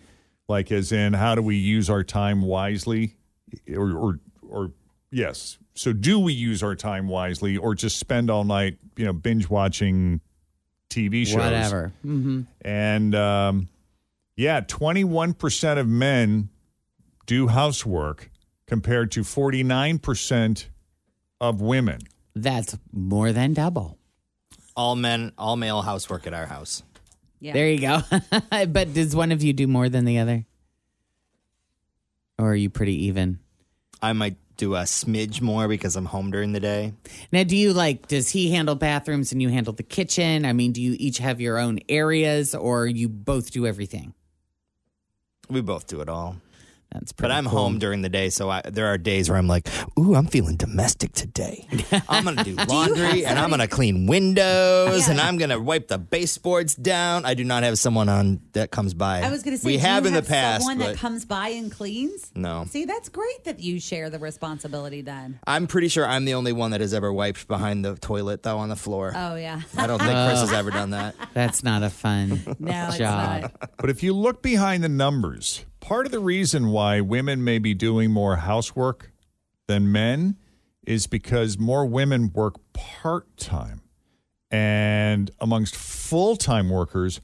like 0.48 0.72
as 0.72 0.92
in 0.92 1.12
how 1.12 1.34
do 1.34 1.42
we 1.42 1.56
use 1.56 1.90
our 1.90 2.02
time 2.02 2.40
wisely 2.40 3.16
or 3.70 3.92
or 3.92 4.20
or 4.48 4.72
yes. 5.10 5.58
So 5.74 5.92
do 5.92 6.18
we 6.18 6.32
use 6.32 6.62
our 6.62 6.74
time 6.74 7.06
wisely 7.06 7.58
or 7.58 7.74
just 7.74 7.98
spend 7.98 8.30
all 8.30 8.44
night, 8.44 8.78
you 8.96 9.04
know, 9.04 9.12
binge 9.12 9.50
watching 9.50 10.22
TV 10.88 11.26
shows? 11.26 11.36
Whatever. 11.36 11.92
hmm 12.00 12.42
And 12.62 13.14
um, 13.14 13.68
yeah, 14.36 14.62
21% 14.62 15.78
of 15.78 15.86
men 15.86 16.48
do 17.26 17.48
housework 17.48 18.30
compared 18.68 19.10
to 19.12 19.22
49% 19.22 20.66
of 21.40 21.60
women. 21.60 22.00
That's 22.36 22.76
more 22.92 23.32
than 23.32 23.54
double. 23.54 23.98
All 24.76 24.94
men, 24.94 25.32
all 25.36 25.56
male 25.56 25.82
housework 25.82 26.26
at 26.26 26.34
our 26.34 26.46
house. 26.46 26.84
Yeah. 27.40 27.54
There 27.54 27.68
you 27.68 27.80
go. 27.80 28.02
but 28.68 28.94
does 28.94 29.16
one 29.16 29.32
of 29.32 29.42
you 29.42 29.52
do 29.52 29.66
more 29.66 29.88
than 29.88 30.04
the 30.04 30.18
other? 30.18 30.44
Or 32.38 32.52
are 32.52 32.56
you 32.56 32.70
pretty 32.70 33.06
even? 33.06 33.40
I 34.00 34.12
might 34.12 34.36
do 34.56 34.74
a 34.74 34.82
smidge 34.82 35.40
more 35.40 35.66
because 35.66 35.96
I'm 35.96 36.04
home 36.04 36.30
during 36.30 36.52
the 36.52 36.60
day. 36.60 36.92
Now, 37.32 37.44
do 37.44 37.56
you 37.56 37.72
like, 37.72 38.06
does 38.08 38.28
he 38.28 38.50
handle 38.50 38.74
bathrooms 38.74 39.32
and 39.32 39.40
you 39.40 39.48
handle 39.48 39.72
the 39.72 39.82
kitchen? 39.82 40.44
I 40.44 40.52
mean, 40.52 40.72
do 40.72 40.82
you 40.82 40.96
each 40.98 41.18
have 41.18 41.40
your 41.40 41.58
own 41.58 41.78
areas 41.88 42.54
or 42.54 42.86
you 42.86 43.08
both 43.08 43.50
do 43.50 43.66
everything? 43.66 44.14
We 45.48 45.60
both 45.62 45.86
do 45.86 46.00
it 46.00 46.08
all. 46.08 46.36
That's 46.92 47.12
But 47.12 47.30
I'm 47.30 47.44
home 47.44 47.78
during 47.78 48.00
the 48.02 48.08
day, 48.08 48.30
so 48.30 48.48
I, 48.48 48.62
there 48.64 48.86
are 48.86 48.96
days 48.96 49.28
where 49.28 49.36
I'm 49.36 49.46
like, 49.46 49.68
"Ooh, 49.98 50.14
I'm 50.14 50.26
feeling 50.26 50.56
domestic 50.56 51.12
today. 51.12 51.66
I'm 52.08 52.24
gonna 52.24 52.44
do 52.44 52.54
laundry 52.68 53.26
and 53.26 53.38
I'm 53.38 53.50
gonna 53.50 53.68
clean 53.68 54.06
windows 54.06 55.08
and 55.08 55.20
I'm 55.20 55.36
gonna 55.36 55.60
wipe 55.60 55.88
the 55.88 55.98
baseboards 55.98 56.74
down." 56.74 57.24
I 57.24 57.34
do 57.34 57.44
not 57.44 57.62
have 57.62 57.78
someone 57.78 58.08
on 58.08 58.40
that 58.52 58.70
comes 58.70 58.94
by. 58.94 59.20
I 59.20 59.30
was 59.30 59.42
going 59.42 59.56
to 59.56 59.62
say, 59.62 59.66
we 59.66 59.72
do 59.76 59.80
have 59.80 60.04
you 60.04 60.08
in 60.08 60.14
the 60.14 60.22
past, 60.22 60.64
someone 60.64 60.78
that 60.78 60.96
comes 60.96 61.24
by 61.24 61.48
and 61.48 61.70
cleans. 61.70 62.30
no. 62.34 62.64
See, 62.70 62.84
that's 62.86 63.08
great 63.08 63.44
that 63.44 63.60
you 63.60 63.80
share 63.80 64.08
the 64.10 64.18
responsibility 64.18 65.02
then. 65.02 65.40
I'm 65.46 65.66
pretty 65.66 65.88
sure 65.88 66.06
I'm 66.06 66.24
the 66.24 66.34
only 66.34 66.52
one 66.52 66.70
that 66.70 66.80
has 66.80 66.94
ever 66.94 67.12
wiped 67.12 67.48
behind 67.48 67.84
the 67.84 67.96
toilet 67.96 68.42
though 68.42 68.58
on 68.58 68.68
the 68.70 68.76
floor. 68.76 69.12
Oh 69.14 69.34
yeah. 69.36 69.60
I 69.76 69.86
don't 69.86 69.98
think 69.98 70.10
Chris 70.10 70.40
has 70.40 70.52
ever 70.54 70.70
done 70.70 70.90
that. 70.90 71.14
That's 71.34 71.62
not 71.62 71.82
a 71.82 71.90
fun 71.90 72.40
No, 72.58 72.88
it's 72.88 72.98
job. 72.98 73.52
But 73.76 73.90
if 73.90 74.02
you 74.02 74.14
look 74.14 74.42
behind 74.42 74.82
the 74.82 74.88
numbers, 74.88 75.64
part 75.88 76.04
of 76.04 76.12
the 76.12 76.20
reason 76.20 76.68
why 76.68 77.00
women 77.00 77.42
may 77.42 77.58
be 77.58 77.72
doing 77.72 78.10
more 78.10 78.36
housework 78.36 79.10
than 79.68 79.90
men 79.90 80.36
is 80.86 81.06
because 81.06 81.58
more 81.58 81.86
women 81.86 82.30
work 82.34 82.56
part 82.74 83.34
time. 83.38 83.80
And 84.50 85.30
amongst 85.40 85.74
full 85.74 86.36
time 86.36 86.68
workers, 86.68 87.22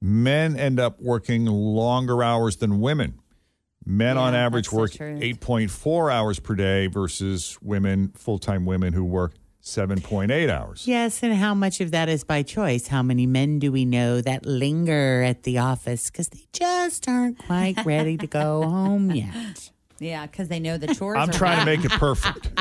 men 0.00 0.56
end 0.56 0.80
up 0.80 0.98
working 1.02 1.44
longer 1.44 2.22
hours 2.22 2.56
than 2.56 2.80
women. 2.80 3.20
Men 3.84 4.16
on 4.16 4.34
average 4.34 4.72
work 4.72 4.92
8.4 4.92 6.10
hours 6.10 6.40
per 6.40 6.54
day 6.54 6.86
versus 6.86 7.58
women, 7.60 8.12
full 8.14 8.38
time 8.38 8.64
women 8.64 8.94
who 8.94 9.04
work 9.04 9.34
7.8 9.62 10.48
hours. 10.48 10.86
Yes, 10.86 11.22
and 11.22 11.34
how 11.34 11.52
much 11.54 11.80
of 11.80 11.90
that 11.90 12.08
is 12.08 12.24
by 12.24 12.42
choice? 12.42 12.86
How 12.88 13.02
many 13.02 13.26
men 13.26 13.58
do 13.58 13.70
we 13.72 13.84
know 13.84 14.20
that 14.20 14.46
linger 14.46 15.22
at 15.22 15.42
the 15.42 15.58
office 15.58 16.10
because 16.10 16.28
they 16.28 16.46
just 16.52 17.08
aren't 17.08 17.38
quite 17.38 17.84
ready 17.84 18.16
to 18.16 18.26
go 18.26 18.62
home 18.68 19.10
yet? 19.10 19.70
Yeah, 19.98 20.26
because 20.26 20.48
they 20.48 20.60
know 20.60 20.78
the 20.78 20.94
chores. 20.94 21.18
I'm 21.18 21.28
are 21.28 21.32
trying 21.32 21.58
to 21.58 21.64
make 21.64 21.84
it 21.84 21.90
perfect. 21.92 22.50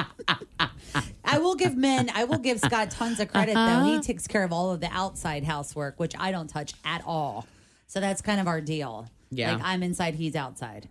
I 1.23 1.37
will 1.37 1.55
give 1.55 1.75
men. 1.77 2.09
I 2.13 2.23
will 2.23 2.39
give 2.39 2.59
Scott 2.59 2.89
tons 2.89 3.19
of 3.19 3.27
credit 3.31 3.55
Uh-huh. 3.55 3.83
though. 3.85 3.93
He 3.93 3.99
takes 4.01 4.25
care 4.27 4.43
of 4.43 4.51
all 4.51 4.71
of 4.71 4.79
the 4.81 4.89
outside 4.91 5.43
housework, 5.43 5.99
which 5.99 6.13
I 6.19 6.31
don't 6.31 6.47
touch 6.47 6.73
at 6.83 7.03
all. 7.05 7.45
So 7.85 7.99
that's 7.99 8.21
kind 8.21 8.39
of 8.41 8.47
our 8.47 8.59
deal. 8.59 9.07
Yeah. 9.29 9.53
like 9.53 9.61
I'm 9.63 9.83
inside, 9.83 10.15
he's 10.15 10.35
outside. 10.35 10.89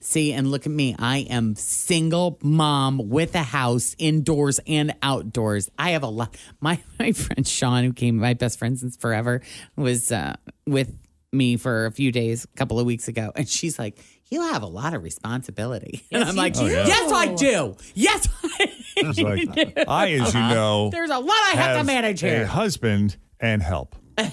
See, 0.00 0.32
and 0.32 0.50
look 0.50 0.66
at 0.66 0.72
me. 0.72 0.94
I 0.98 1.18
am 1.30 1.54
single 1.56 2.38
mom 2.42 3.08
with 3.08 3.34
a 3.34 3.42
house 3.42 3.94
indoors 3.98 4.60
and 4.66 4.94
outdoors. 5.02 5.70
I 5.78 5.90
have 5.90 6.02
a 6.02 6.08
lot. 6.08 6.36
My 6.60 6.80
my 6.98 7.12
friend 7.12 7.46
Sean, 7.46 7.84
who 7.84 7.92
came, 7.92 8.16
my 8.16 8.34
best 8.34 8.58
friend 8.58 8.78
since 8.78 8.96
forever, 8.96 9.40
was 9.76 10.10
uh, 10.12 10.36
with 10.66 10.96
me 11.32 11.56
for 11.56 11.86
a 11.86 11.92
few 11.92 12.10
days, 12.12 12.44
a 12.44 12.56
couple 12.56 12.78
of 12.80 12.86
weeks 12.86 13.08
ago, 13.08 13.32
and 13.36 13.48
she's 13.48 13.78
like, 13.78 13.98
"You 14.30 14.42
have 14.52 14.62
a 14.62 14.66
lot 14.66 14.94
of 14.94 15.02
responsibility," 15.02 16.04
and 16.12 16.24
I'm 16.24 16.36
like. 16.36 16.54
Oh, 16.56 16.66
yeah. 16.66 16.86
"Yes, 16.86 17.12
I 17.12 17.34
do. 17.34 17.76
Yes, 17.94 18.28
I 18.42 19.22
like, 19.22 19.54
do." 19.54 19.72
I, 19.88 20.10
as 20.12 20.34
you 20.34 20.40
know, 20.40 20.90
There's 20.90 21.10
a 21.10 21.18
lot 21.18 21.30
I 21.30 21.52
have, 21.56 21.78
to 21.78 21.84
manage 21.84 22.20
here. 22.20 22.42
a 22.42 22.46
husband 22.46 23.16
and 23.40 23.62
help. 23.62 23.94
know 24.18 24.30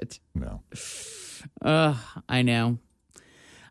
it. 0.00 0.18
No. 0.34 0.62
Ugh, 1.62 1.96
I 2.28 2.42
know. 2.42 2.78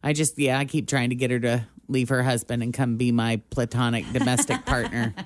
I 0.06 0.14
just, 0.14 0.38
yeah, 0.40 0.58
I 0.58 0.64
keep 0.66 0.88
trying 0.88 1.10
to 1.10 1.16
get 1.16 1.32
her 1.32 1.40
to 1.42 1.68
leave 1.88 2.10
her 2.10 2.24
husband 2.24 2.64
and 2.64 2.74
come 2.74 2.96
be 2.98 3.12
my 3.12 3.42
platonic 3.50 4.06
domestic 4.14 4.66
partner. 4.66 5.14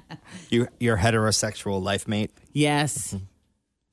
You, 0.51 0.67
your 0.79 0.95
heterosexual 0.97 1.81
life 1.81 2.07
mate. 2.07 2.31
Yes. 2.53 3.15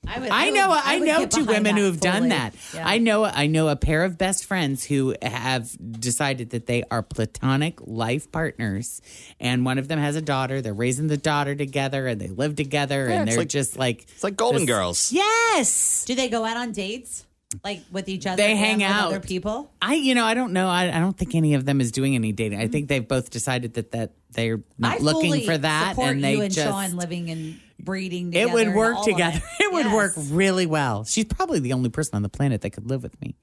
I, 0.06 0.18
would, 0.20 0.30
I 0.30 0.44
would- 0.46 0.54
know 0.54 0.68
I, 0.70 0.98
would 0.98 1.08
know 1.08 1.26
two 1.26 1.44
women 1.44 1.76
who 1.76 1.84
have 1.84 1.98
done 1.98 2.28
that. 2.28 2.54
Yeah. 2.74 2.86
I 2.86 2.98
know 2.98 3.24
I 3.24 3.46
know 3.46 3.68
a 3.68 3.76
pair 3.76 4.04
of 4.04 4.16
best 4.16 4.44
friends 4.44 4.84
who 4.84 5.14
have 5.22 5.70
decided 6.00 6.50
that 6.50 6.66
they 6.66 6.84
are 6.90 7.02
platonic 7.02 7.80
life 7.86 8.30
partners 8.30 9.00
and 9.40 9.64
one 9.64 9.78
of 9.78 9.88
them 9.88 9.98
has 9.98 10.14
a 10.16 10.22
daughter. 10.22 10.60
They're 10.62 10.72
raising 10.74 11.08
the 11.08 11.16
daughter 11.16 11.54
together 11.54 12.06
and 12.06 12.20
they 12.20 12.28
live 12.28 12.54
together 12.54 13.08
Yeah, 13.08 13.20
and 13.20 13.28
they're 13.28 13.38
like- 13.38 13.48
just 13.48 13.76
like 13.78 14.02
It's 14.02 14.22
like 14.24 14.36
Golden 14.36 14.62
this- 14.62 14.68
Girls. 14.76 15.12
Yes. 15.12 16.04
Do 16.06 16.14
they 16.14 16.28
go 16.28 16.44
out 16.44 16.56
on 16.56 16.72
dates 16.72 17.25
like 17.64 17.82
with 17.90 18.08
each 18.08 18.26
other? 18.26 18.36
They 18.36 18.50
and 18.52 18.58
hang 18.58 18.76
with 18.78 18.86
out. 18.86 19.06
Other 19.08 19.20
people. 19.20 19.70
I 19.80 19.94
you 19.94 20.14
know, 20.14 20.24
I 20.24 20.34
don't 20.34 20.52
know. 20.52 20.68
I, 20.68 20.84
I 20.94 21.00
don't 21.00 21.16
think 21.16 21.34
any 21.34 21.54
of 21.54 21.64
them 21.64 21.80
is 21.80 21.92
doing 21.92 22.14
any 22.14 22.32
dating. 22.32 22.60
I 22.60 22.68
think 22.68 22.88
they've 22.88 23.06
both 23.06 23.30
decided 23.30 23.74
that 23.74 23.92
that 23.92 24.12
they're 24.30 24.62
not 24.78 24.96
I 24.96 24.98
looking 24.98 25.30
fully 25.32 25.46
for 25.46 25.56
that 25.58 25.90
support 25.90 26.10
and 26.12 26.24
they 26.24 26.34
you 26.34 26.42
and 26.42 26.52
just 26.52 26.66
Sean 26.66 26.96
living 26.96 27.30
and 27.30 27.60
breeding. 27.78 28.32
it 28.32 28.50
would 28.50 28.74
work 28.74 28.96
all 28.96 29.00
of 29.02 29.06
together. 29.06 29.40
It, 29.60 29.72
would 29.72 29.92
work 29.92 30.12
really 30.16 30.64
well. 30.66 31.04
She's 31.04 31.24
probably 31.24 31.58
the 31.58 31.72
only 31.72 31.90
person 31.90 32.14
on 32.16 32.22
the 32.22 32.28
planet 32.28 32.60
that 32.62 32.70
could 32.70 32.88
live 32.88 33.02
with 33.02 33.20
me. 33.20 33.34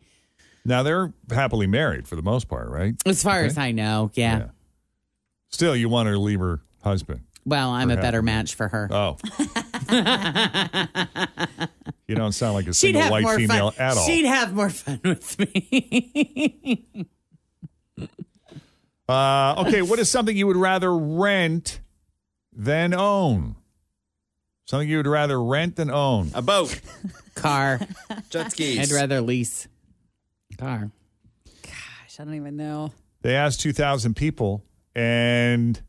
Now 0.65 0.81
they're 0.81 1.13
happily 1.29 1.67
married 1.67 2.07
for 2.07 2.15
the 2.15 2.21
most 2.21 2.47
part, 2.47 2.69
right? 2.69 2.95
As 3.05 3.21
far 3.21 3.39
Okay. 3.39 3.47
as 3.47 3.57
I 3.57 3.71
know, 3.71 4.09
yeah. 4.15 4.37
Yeah. 4.37 4.47
Still, 5.49 5.75
you 5.75 5.89
want 5.89 6.07
her 6.07 6.13
to 6.13 6.19
leave 6.19 6.39
her 6.39 6.61
husband. 6.81 7.21
Well, 7.45 7.69
I'm 7.69 7.91
a 7.91 7.97
better 7.97 8.21
match 8.21 8.55
for 8.55 8.67
her. 8.69 8.87
Oh. 8.89 9.17
you 12.07 12.15
don't 12.15 12.31
sound 12.31 12.53
like 12.55 12.67
a 12.67 12.73
She'd 12.73 12.95
single 12.95 13.09
white 13.09 13.27
female 13.35 13.71
fun. 13.71 13.85
at 13.85 13.97
all. 13.97 14.05
She'd 14.05 14.25
have 14.25 14.53
more 14.53 14.69
fun 14.69 14.99
with 15.03 15.39
me. 15.39 17.05
Uh, 19.07 19.65
okay, 19.67 19.81
what 19.81 19.99
is 19.99 20.09
something 20.09 20.35
you 20.35 20.47
would 20.47 20.55
rather 20.55 20.97
rent 20.97 21.81
than 22.53 22.93
own? 22.93 23.55
Something 24.65 24.87
you 24.87 24.97
would 24.97 25.07
rather 25.07 25.43
rent 25.43 25.75
than 25.75 25.91
own? 25.91 26.31
A 26.33 26.41
boat. 26.41 26.79
Car. 27.35 27.81
Jet 28.29 28.51
skis. 28.53 28.79
I'd 28.79 28.95
rather 28.95 29.19
lease. 29.19 29.67
Car. 30.57 30.89
Gosh, 31.63 32.19
I 32.19 32.23
don't 32.23 32.35
even 32.35 32.55
know. 32.55 32.93
They 33.21 33.35
asked 33.35 33.59
2,000 33.59 34.15
people, 34.15 34.63
and 34.95 35.79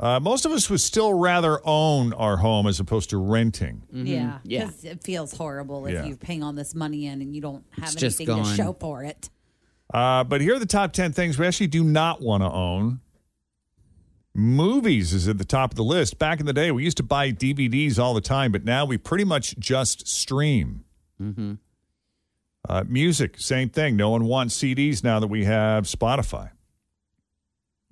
uh, 0.00 0.20
most 0.20 0.46
of 0.46 0.52
us 0.52 0.70
would 0.70 0.80
still 0.80 1.12
rather 1.14 1.60
own 1.66 2.12
our 2.12 2.36
home 2.36 2.66
as 2.66 2.78
opposed 2.80 3.10
to 3.10 3.18
renting. 3.18 3.82
Yeah, 3.92 4.38
Yeah. 4.44 4.66
because 4.66 4.84
it 4.84 5.02
feels 5.02 5.36
horrible 5.36 5.86
if 5.86 5.94
Yeah. 5.94 6.04
you're 6.06 6.16
paying 6.16 6.42
all 6.42 6.52
this 6.52 6.74
money 6.74 7.06
in 7.06 7.20
and 7.20 7.34
you 7.34 7.40
don't 7.40 7.64
have 7.72 7.84
It's 7.92 7.94
just 7.96 8.20
anything 8.20 8.44
to 8.44 8.54
show 8.54 8.72
for 8.78 9.02
it. 9.04 9.28
Uh, 9.92 10.22
but 10.24 10.40
here 10.40 10.54
are 10.54 10.58
the 10.58 10.66
top 10.66 10.92
10 10.92 11.12
things 11.12 11.38
we 11.38 11.46
actually 11.46 11.66
do 11.66 11.82
not 11.82 12.20
want 12.20 12.42
to 12.42 12.50
own. 12.50 13.00
Movies 14.34 15.12
is 15.12 15.26
at 15.26 15.38
the 15.38 15.44
top 15.44 15.72
of 15.72 15.76
the 15.76 15.82
list. 15.82 16.18
Back 16.18 16.38
in 16.38 16.46
the 16.46 16.52
day, 16.52 16.70
we 16.70 16.84
used 16.84 16.98
to 16.98 17.02
buy 17.02 17.32
DVDs 17.32 17.98
all 17.98 18.14
the 18.14 18.20
time, 18.20 18.52
but 18.52 18.64
now 18.64 18.84
we 18.84 18.96
pretty 18.98 19.24
much 19.24 19.58
just 19.58 20.06
stream. 20.06 20.84
Mm-hmm. 21.20 21.54
Uh, 22.68 22.84
music, 22.86 23.40
same 23.40 23.68
thing. 23.70 23.96
No 23.96 24.10
one 24.10 24.26
wants 24.26 24.54
CDs 24.56 25.02
now 25.02 25.18
that 25.18 25.26
we 25.28 25.44
have 25.44 25.84
Spotify. 25.84 26.50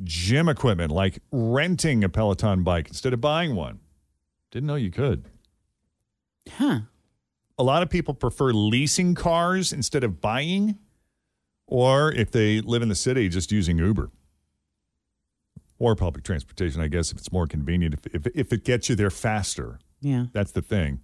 Gym 0.05 0.49
equipment, 0.49 0.91
like 0.93 1.21
renting 1.33 2.05
a 2.05 2.09
Peloton 2.09 2.63
bike 2.63 2.89
instead 2.89 3.13
of 3.13 3.21
buying 3.21 3.55
one. 3.55 3.81
Didn't 4.51 4.67
know 4.67 4.75
you 4.75 4.91
could. 4.91 5.25
Huh. 6.51 6.81
A 7.59 7.63
lot 7.63 7.83
of 7.83 7.89
people 7.89 8.15
prefer 8.15 8.53
leasing 8.53 9.15
cars 9.15 9.73
instead 9.73 10.05
of 10.05 10.21
buying, 10.21 10.79
or 11.67 12.13
if 12.13 12.31
they 12.31 12.61
live 12.61 12.83
in 12.83 12.89
the 12.89 12.95
city, 12.95 13.29
just 13.29 13.51
using 13.51 13.79
Uber 13.79 14.11
or 15.79 15.95
public 15.95 16.25
transportation, 16.25 16.81
I 16.81 16.89
guess, 16.89 17.11
if 17.13 17.19
it's 17.19 17.33
more 17.33 17.47
convenient, 17.47 17.95
if, 17.95 18.15
if, 18.15 18.27
if 18.35 18.53
it 18.53 18.65
gets 18.65 18.89
you 18.89 18.97
there 18.97 19.11
faster. 19.11 19.79
Yeah. 20.01 20.27
That's 20.33 20.53
the 20.53 20.63
thing. 20.63 21.01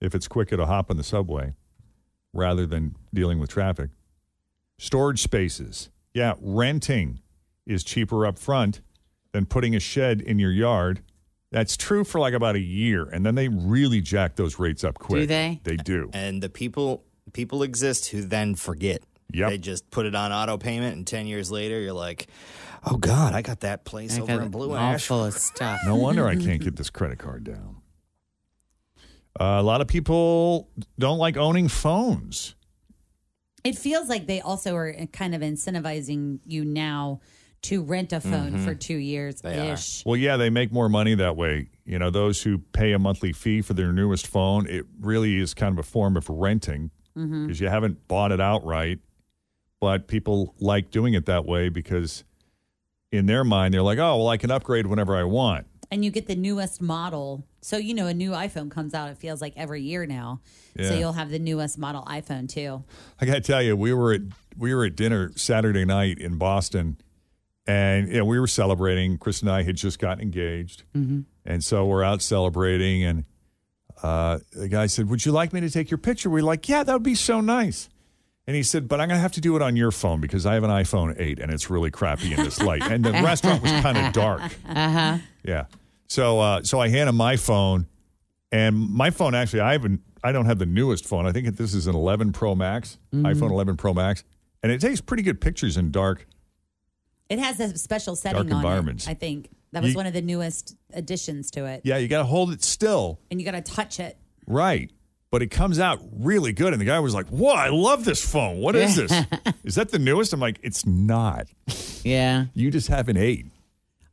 If 0.00 0.14
it's 0.14 0.28
quicker 0.28 0.56
to 0.56 0.66
hop 0.66 0.90
on 0.90 0.96
the 0.96 1.04
subway 1.04 1.54
rather 2.32 2.66
than 2.66 2.96
dealing 3.12 3.38
with 3.38 3.50
traffic. 3.50 3.90
Storage 4.78 5.22
spaces. 5.22 5.90
Yeah, 6.12 6.34
renting 6.40 7.20
is 7.66 7.84
cheaper 7.84 8.26
up 8.26 8.38
front 8.38 8.80
than 9.32 9.46
putting 9.46 9.74
a 9.74 9.80
shed 9.80 10.20
in 10.20 10.38
your 10.38 10.52
yard. 10.52 11.02
That's 11.50 11.76
true 11.76 12.04
for 12.04 12.18
like 12.18 12.34
about 12.34 12.56
a 12.56 12.60
year, 12.60 13.04
and 13.04 13.24
then 13.24 13.36
they 13.36 13.48
really 13.48 14.00
jack 14.00 14.36
those 14.36 14.58
rates 14.58 14.82
up 14.82 14.98
quick. 14.98 15.22
Do 15.22 15.26
they? 15.26 15.60
They 15.62 15.76
do. 15.76 16.10
And 16.12 16.42
the 16.42 16.48
people 16.48 17.04
people 17.32 17.62
exist 17.62 18.08
who 18.08 18.22
then 18.22 18.54
forget. 18.54 19.02
Yep. 19.32 19.50
They 19.50 19.58
just 19.58 19.90
put 19.90 20.06
it 20.06 20.14
on 20.14 20.32
auto 20.32 20.58
payment, 20.58 20.96
and 20.96 21.06
ten 21.06 21.26
years 21.26 21.50
later, 21.52 21.80
you're 21.80 21.92
like, 21.92 22.26
"Oh 22.84 22.96
God, 22.96 23.34
I 23.34 23.42
got 23.42 23.60
that 23.60 23.84
place 23.84 24.16
I 24.16 24.22
over 24.22 24.26
got 24.32 24.40
in 24.40 24.46
it 24.46 24.50
Blue 24.50 24.70
all 24.70 24.76
Ash." 24.76 25.06
full 25.06 25.24
of 25.24 25.34
stuff. 25.34 25.80
No 25.86 25.94
wonder 25.96 26.26
I 26.26 26.34
can't 26.36 26.60
get 26.64 26.76
this 26.76 26.90
credit 26.90 27.18
card 27.18 27.44
down. 27.44 27.76
Uh, 29.38 29.58
a 29.58 29.62
lot 29.62 29.80
of 29.80 29.88
people 29.88 30.68
don't 30.98 31.18
like 31.18 31.36
owning 31.36 31.68
phones. 31.68 32.54
It 33.64 33.78
feels 33.78 34.08
like 34.08 34.26
they 34.26 34.40
also 34.40 34.76
are 34.76 34.92
kind 35.12 35.34
of 35.34 35.40
incentivizing 35.40 36.40
you 36.46 36.64
now 36.64 37.20
to 37.64 37.82
rent 37.82 38.12
a 38.12 38.20
phone 38.20 38.52
Mhm. 38.54 38.64
for 38.64 38.74
two 38.74 38.96
years 38.96 39.44
ish. 39.44 40.04
Well, 40.06 40.16
yeah, 40.16 40.36
they 40.36 40.50
make 40.50 40.72
more 40.72 40.88
money 40.88 41.14
that 41.14 41.36
way. 41.36 41.68
You 41.84 41.98
know, 41.98 42.10
those 42.10 42.42
who 42.42 42.58
pay 42.58 42.92
a 42.92 42.98
monthly 42.98 43.32
fee 43.32 43.60
for 43.62 43.74
their 43.74 43.92
newest 43.92 44.26
phone, 44.26 44.66
it 44.66 44.86
really 45.00 45.36
is 45.36 45.52
kind 45.54 45.72
of 45.72 45.78
a 45.78 45.82
form 45.88 46.16
of 46.16 46.28
renting 46.28 46.90
because 47.14 47.60
you 47.60 47.68
haven't 47.68 48.08
bought 48.08 48.32
it 48.32 48.40
outright. 48.40 48.98
But 49.80 50.08
people 50.08 50.54
like 50.60 50.90
doing 50.90 51.14
it 51.14 51.26
that 51.26 51.44
way 51.44 51.68
because 51.68 52.24
in 53.12 53.26
their 53.26 53.44
mind, 53.44 53.74
they're 53.74 53.82
like, 53.82 53.98
oh, 53.98 54.16
well, 54.16 54.28
I 54.28 54.36
can 54.36 54.50
upgrade 54.50 54.86
whenever 54.86 55.14
I 55.16 55.24
want. 55.24 55.66
and 55.90 56.04
you 56.04 56.10
get 56.10 56.26
the 56.26 56.34
newest 56.34 56.80
model. 56.82 57.44
So 57.60 57.76
you 57.76 57.94
know, 57.94 58.06
a 58.08 58.14
new 58.14 58.30
iPhone 58.32 58.68
comes 58.70 58.94
out. 58.94 59.10
It 59.10 59.18
feels 59.18 59.40
like 59.40 59.52
every 59.56 59.80
year 59.82 60.06
now. 60.06 60.40
So 60.80 60.94
you'll 60.94 61.12
have 61.12 61.30
the 61.30 61.38
newest 61.38 61.78
model 61.78 62.02
iPhone 62.08 62.48
too. 62.48 62.82
I 63.20 63.26
got 63.26 63.34
to 63.34 63.40
tell 63.42 63.62
you, 63.62 63.76
we 63.76 63.92
were 63.94 64.12
at 64.14 64.22
we 64.58 64.74
were 64.74 64.84
at 64.86 64.96
dinner 64.96 65.30
Saturday 65.36 65.84
night 65.84 66.18
in 66.18 66.36
Boston, 66.36 66.96
and 67.66 68.08
you 68.08 68.18
know, 68.18 68.24
we 68.24 68.38
were 68.38 68.46
celebrating. 68.46 69.18
Chris 69.18 69.40
and 69.40 69.50
I 69.50 69.62
had 69.62 69.76
just 69.76 69.98
gotten 69.98 70.22
engaged, 70.22 70.82
and 70.94 71.62
so 71.64 71.86
we're 71.86 72.02
out 72.04 72.22
celebrating. 72.22 73.02
And 73.04 73.24
uh, 74.02 74.38
the 74.52 74.68
guy 74.68 74.86
said, 74.86 75.08
"Would 75.08 75.24
you 75.24 75.32
like 75.32 75.52
me 75.52 75.60
to 75.60 75.70
take 75.70 75.90
your 75.90 75.98
picture?" 75.98 76.28
We're 76.30 76.42
like, 76.42 76.68
"Yeah, 76.68 76.82
that 76.82 76.92
would 76.92 77.02
be 77.02 77.14
so 77.14 77.40
nice." 77.40 77.88
And 78.46 78.54
he 78.54 78.62
said, 78.62 78.88
"But 78.88 79.00
I'm 79.00 79.08
going 79.08 79.16
to 79.18 79.22
have 79.22 79.32
to 79.32 79.40
do 79.40 79.56
it 79.56 79.62
on 79.62 79.76
your 79.76 79.90
phone 79.90 80.20
because 80.20 80.44
I 80.44 80.52
have 80.54 80.64
an 80.64 80.70
iPhone 80.70 81.14
8 81.18 81.38
and 81.38 81.50
it's 81.50 81.70
really 81.70 81.90
crappy 81.90 82.32
in 82.34 82.42
this 82.44 82.60
light." 82.60 82.82
And 82.82 83.02
the 83.04 83.12
restaurant 83.12 83.62
was 83.62 83.72
kind 83.72 83.96
of 83.96 84.12
dark. 84.12 84.42
Uh 84.68 84.90
huh. 84.90 85.18
Yeah. 85.42 85.64
So 86.08 86.40
uh, 86.40 86.62
so 86.62 86.78
I 86.80 86.88
hand 86.88 87.08
him 87.08 87.16
my 87.16 87.36
phone, 87.36 87.86
and 88.52 88.76
my 88.76 89.10
phone 89.10 89.34
actually 89.34 89.60
I 89.60 89.72
haven't 89.72 90.00
I 90.22 90.32
don't 90.32 90.46
have 90.46 90.58
the 90.58 90.66
newest 90.66 91.06
phone. 91.06 91.26
I 91.26 91.32
think 91.32 91.56
this 91.56 91.72
is 91.74 91.86
an 91.86 91.94
11 91.94 92.32
Pro 92.32 92.54
Max, 92.54 92.98
Mhm. 93.14 93.22
iPhone 93.22 93.50
11 93.50 93.76
Pro 93.78 93.94
Max, 93.94 94.22
and 94.62 94.70
it 94.70 94.80
takes 94.80 95.00
pretty 95.00 95.22
good 95.22 95.40
pictures 95.40 95.76
in 95.78 95.90
dark. 95.90 96.26
It 97.28 97.38
has 97.38 97.58
a 97.60 97.76
special 97.78 98.16
setting 98.16 98.38
on 98.40 98.50
environments. 98.50 99.06
it. 99.06 99.10
I 99.10 99.14
think 99.14 99.48
that 99.72 99.82
was 99.82 99.92
You- 99.92 99.96
one 99.96 100.06
of 100.06 100.12
the 100.12 100.22
newest 100.22 100.76
additions 100.92 101.50
to 101.52 101.64
it. 101.66 101.80
Yeah, 101.84 101.96
you 101.98 102.06
got 102.08 102.18
to 102.18 102.24
hold 102.24 102.52
it 102.52 102.62
still, 102.62 103.18
And 103.30 103.40
you 103.40 103.44
got 103.46 103.52
to 103.52 103.60
touch 103.62 103.98
it. 104.00 104.16
right? 104.46 104.90
But 105.30 105.42
it 105.42 105.48
comes 105.50 105.80
out 105.80 106.00
really 106.12 106.52
good, 106.52 106.72
and 106.72 106.80
the 106.80 106.84
guy 106.84 107.00
was 107.00 107.12
like, 107.12 107.26
"Whoa, 107.26 107.52
I 107.54 107.68
love 107.70 108.04
this 108.04 108.24
phone. 108.24 108.58
What 108.58 108.76
is 108.76 108.94
this? 108.94 109.10
is 109.64 109.74
that 109.74 109.88
the 109.90 109.98
newest?" 109.98 110.32
I'm 110.32 110.38
like, 110.38 110.60
"It's 110.62 110.86
not. 110.86 111.48
Yeah. 112.04 112.46
You 112.54 112.70
just 112.70 112.86
have 112.86 113.08
an 113.08 113.16
eight. 113.16 113.46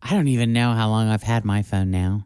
I 0.02 0.12
don't 0.16 0.28
even 0.30 0.52
know 0.52 0.74
how 0.74 0.90
long 0.90 1.10
I've 1.10 1.22
had 1.22 1.46
my 1.46 1.62
phone 1.62 1.92
now. 1.92 2.26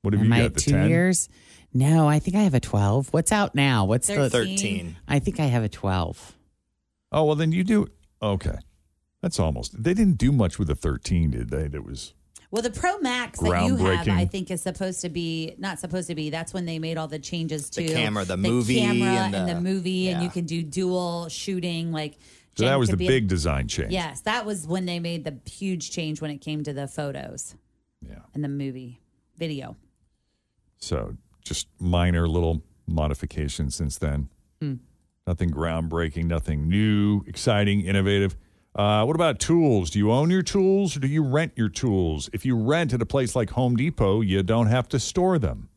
What 0.00 0.12
have 0.14 0.20
Am 0.22 0.26
you 0.26 0.34
I 0.34 0.38
got? 0.38 0.44
at 0.46 0.54
The 0.54 0.60
two 0.60 0.70
10? 0.72 0.88
years? 0.88 1.28
No, 1.72 2.08
I 2.08 2.18
think 2.18 2.36
I 2.36 2.40
have 2.42 2.54
a 2.54 2.58
12. 2.60 3.12
What's 3.12 3.30
out 3.30 3.54
now? 3.54 3.84
What's 3.84 4.08
the 4.08 4.28
13. 4.28 4.96
I 5.06 5.20
think 5.20 5.38
I 5.38 5.44
have 5.44 5.62
a 5.62 5.68
12. 5.68 6.34
Oh 7.12 7.22
well, 7.24 7.36
then 7.36 7.52
you 7.52 7.62
do. 7.62 7.86
Okay, 8.20 8.56
that's 9.22 9.40
almost. 9.40 9.82
They 9.82 9.94
didn't 9.94 10.18
do 10.18 10.30
much 10.32 10.58
with 10.58 10.68
the 10.68 10.74
13, 10.74 11.30
did 11.30 11.48
they? 11.50 11.68
That 11.68 11.84
was 11.86 12.12
Well, 12.50 12.60
the 12.62 12.70
Pro 12.70 12.98
Max 12.98 13.38
that 13.40 13.66
you 13.66 13.76
have, 13.76 14.08
I 14.08 14.26
think, 14.26 14.50
is 14.50 14.60
supposed 14.60 15.00
to 15.02 15.08
be 15.08 15.54
not 15.58 15.78
supposed 15.78 16.08
to 16.08 16.14
be. 16.14 16.28
That's 16.28 16.52
when 16.52 16.66
they 16.66 16.78
made 16.78 16.98
all 16.98 17.08
the 17.08 17.18
changes 17.18 17.70
to 17.70 17.82
The 17.82 17.94
camera, 17.94 18.24
the 18.24 18.36
movie, 18.36 18.80
camera, 18.80 19.08
and 19.08 19.34
and 19.34 19.48
the, 19.48 19.54
the- 19.54 19.60
movie, 19.60 20.08
and 20.10 20.22
you 20.22 20.28
can 20.28 20.44
do 20.44 20.62
dual 20.62 21.28
shooting. 21.28 21.92
Like, 21.92 22.14
so. 22.56 22.64
Jen 22.64 22.66
that 22.66 22.78
was 22.78 22.90
the 22.90 22.96
be 22.98 23.06
a- 23.06 23.08
big 23.08 23.28
design 23.28 23.68
change. 23.68 23.92
Yes, 23.92 24.20
that 24.22 24.44
was 24.44 24.66
when 24.66 24.84
they 24.86 24.98
made 24.98 25.24
the 25.24 25.38
huge 25.50 25.90
change 25.90 26.20
when 26.20 26.30
it 26.30 26.38
came 26.42 26.62
to 26.64 26.72
the 26.74 26.86
photos. 26.86 27.54
Yeah. 28.06 28.16
And 28.34 28.42
the 28.44 28.48
movie 28.48 29.00
video. 29.38 29.76
So 30.78 31.16
just 31.44 31.68
minor 31.78 32.26
little 32.28 32.62
modifications 32.86 33.74
since 33.76 33.96
then. 33.98 34.28
Hmm. 34.60 34.74
Nothing 35.26 35.50
groundbreaking, 35.50 36.24
nothing 36.24 36.68
new, 36.68 37.22
exciting, 37.28 37.82
innovative. 37.82 38.36
Uh, 38.74 39.04
what 39.04 39.14
about 39.14 39.38
tools? 39.38 39.90
Do 39.90 39.98
you 39.98 40.10
own 40.10 40.30
your 40.30 40.42
tools 40.42 40.96
or 40.96 41.00
do 41.00 41.06
you 41.06 41.22
rent 41.22 41.52
your 41.56 41.68
tools? 41.68 42.30
If 42.32 42.46
you 42.46 42.56
rent 42.56 42.94
at 42.94 43.02
a 43.02 43.06
place 43.06 43.36
like 43.36 43.50
Home 43.50 43.76
Depot, 43.76 44.22
you 44.22 44.42
don't 44.42 44.68
have 44.68 44.88
to 44.88 44.98
store 44.98 45.38
them. 45.38 45.68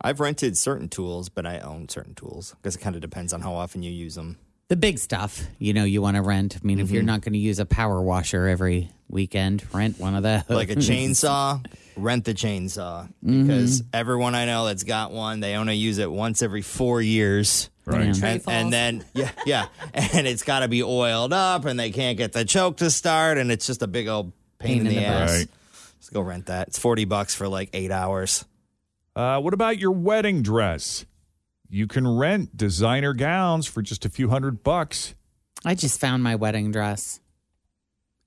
I've 0.00 0.20
rented 0.20 0.56
certain 0.56 0.88
tools, 0.88 1.28
but 1.28 1.44
I 1.44 1.58
own 1.58 1.88
certain 1.88 2.14
tools 2.14 2.54
because 2.56 2.76
it 2.76 2.78
kind 2.78 2.96
of 2.96 3.02
depends 3.02 3.34
on 3.34 3.42
how 3.42 3.52
often 3.52 3.82
you 3.82 3.90
use 3.90 4.14
them. 4.14 4.38
The 4.68 4.76
big 4.76 4.98
stuff, 4.98 5.42
you 5.58 5.72
know, 5.72 5.84
you 5.84 6.02
want 6.02 6.16
to 6.16 6.22
rent. 6.22 6.54
I 6.56 6.60
mean, 6.66 6.78
if 6.78 6.90
you're 6.90 7.02
Mhm. 7.02 7.06
not 7.06 7.20
going 7.22 7.32
to 7.32 7.38
use 7.38 7.58
a 7.58 7.64
power 7.64 8.02
washer 8.02 8.46
every 8.46 8.90
weekend, 9.08 9.64
rent 9.72 9.98
one 9.98 10.14
of 10.14 10.22
those. 10.22 10.42
Like 10.50 10.68
a 10.68 10.76
chainsaw, 10.76 11.64
rent 11.96 12.26
the 12.26 12.34
chainsaw 12.34 13.08
because 13.24 13.82
everyone 13.94 14.34
I 14.34 14.44
know 14.44 14.66
that's 14.66 14.84
got 14.84 15.10
one, 15.10 15.40
they 15.40 15.54
only 15.54 15.76
use 15.76 15.96
it 15.96 16.10
once 16.10 16.42
every 16.42 16.60
four 16.60 17.00
years. 17.00 17.70
Right. 17.86 18.14
Tree 18.14 18.28
And, 18.28 18.42
and 18.46 18.70
then 18.72 19.04
yeah, 19.14 19.30
yeah, 19.46 19.68
and 19.94 20.26
it's 20.26 20.42
got 20.42 20.60
to 20.60 20.68
be 20.68 20.82
oiled 20.82 21.32
up, 21.32 21.64
and 21.64 21.80
they 21.80 21.90
can't 21.90 22.18
get 22.18 22.32
the 22.34 22.44
choke 22.44 22.76
to 22.78 22.90
start, 22.90 23.38
and 23.38 23.50
it's 23.50 23.66
just 23.66 23.80
a 23.80 23.86
big 23.86 24.06
old 24.08 24.32
pain, 24.58 24.86
in, 24.86 24.94
the, 24.94 25.02
ass. 25.02 25.30
Right. 25.30 25.48
Let's 25.96 26.10
go 26.10 26.20
rent 26.20 26.44
that. 26.46 26.68
It's 26.68 26.78
forty 26.78 27.06
bucks 27.06 27.34
for 27.34 27.48
like 27.48 27.70
eight 27.72 27.90
hours. 27.90 28.44
Uh, 29.16 29.40
what 29.40 29.54
about 29.54 29.78
your 29.78 29.92
wedding 29.92 30.42
dress? 30.42 31.06
You 31.68 31.86
can 31.86 32.06
rent 32.08 32.56
designer 32.56 33.12
gowns 33.12 33.66
for 33.66 33.82
just 33.82 34.04
a 34.04 34.08
few 34.08 34.30
hundred 34.30 34.62
bucks. 34.62 35.14
I 35.64 35.74
just 35.74 36.00
found 36.00 36.22
my 36.22 36.36
wedding 36.36 36.72
dress. 36.72 37.20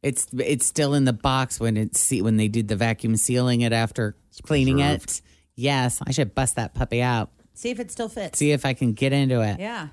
It's 0.04 0.28
it's 0.38 0.66
still 0.66 0.94
in 0.94 1.06
the 1.06 1.14
box 1.14 1.60
when 1.60 1.78
it's 1.78 2.12
when 2.12 2.38
they 2.38 2.48
did 2.48 2.68
the 2.68 2.76
vacuum 2.76 3.16
sealing 3.16 3.62
it 3.62 3.74
after 3.74 4.16
cleaning 4.44 4.80
it. 4.80 5.22
Yes, 5.56 6.00
I 6.06 6.12
should 6.12 6.34
bust 6.34 6.56
that 6.56 6.74
puppy 6.74 7.02
out. 7.02 7.32
See 7.54 7.70
if 7.70 7.80
it 7.80 7.92
still 7.92 8.10
fits. 8.10 8.40
See 8.40 8.52
if 8.52 8.66
I 8.66 8.74
can 8.74 8.94
get 8.94 9.14
into 9.14 9.42
it. 9.42 9.60
Yeah. 9.60 9.90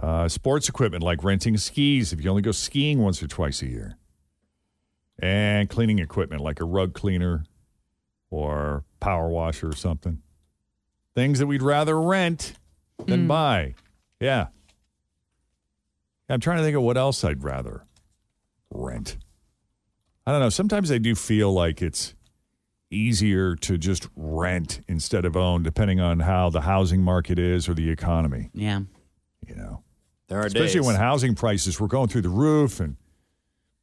Uh, 0.00 0.28
sports 0.28 0.68
equipment 0.68 1.02
like 1.02 1.24
renting 1.24 1.56
skis 1.56 2.12
if 2.12 2.22
you 2.22 2.30
only 2.30 2.42
go 2.42 2.52
skiing 2.52 3.00
once 3.00 3.20
or 3.22 3.26
twice 3.26 3.62
a 3.62 3.66
year. 3.66 3.98
And 5.20 5.68
cleaning 5.68 5.98
equipment 5.98 6.40
like 6.40 6.60
a 6.60 6.64
rug 6.64 6.94
cleaner 6.94 7.44
or 8.30 8.84
power 9.00 9.28
washer 9.28 9.68
or 9.68 9.74
something. 9.74 10.22
Things 11.18 11.40
that 11.40 11.48
we'd 11.48 11.62
rather 11.62 12.00
rent 12.00 12.52
than 13.04 13.22
hmm. 13.22 13.26
buy. 13.26 13.74
Yeah. 14.20 14.46
I'm 16.28 16.38
trying 16.38 16.58
to 16.58 16.62
think 16.62 16.76
of 16.76 16.82
what 16.84 16.96
else 16.96 17.24
I'd 17.24 17.42
rather 17.42 17.82
rent. 18.70 19.16
I 20.24 20.30
don't 20.30 20.38
know. 20.38 20.48
Sometimes 20.48 20.92
I 20.92 20.98
do 20.98 21.16
feel 21.16 21.52
like 21.52 21.82
it's 21.82 22.14
easier 22.92 23.56
to 23.56 23.76
just 23.76 24.06
rent 24.14 24.82
instead 24.86 25.24
of 25.24 25.36
own, 25.36 25.64
depending 25.64 25.98
on 25.98 26.20
how 26.20 26.50
the 26.50 26.60
housing 26.60 27.02
market 27.02 27.36
is 27.36 27.68
or 27.68 27.74
the 27.74 27.90
economy. 27.90 28.50
Yeah. 28.54 28.82
You 29.44 29.56
know, 29.56 29.82
There 30.28 30.38
are 30.38 30.46
especially 30.46 30.78
days. 30.78 30.86
when 30.86 30.94
housing 30.94 31.34
prices 31.34 31.80
were 31.80 31.88
going 31.88 32.06
through 32.06 32.22
the 32.22 32.28
roof 32.28 32.78
and 32.78 32.96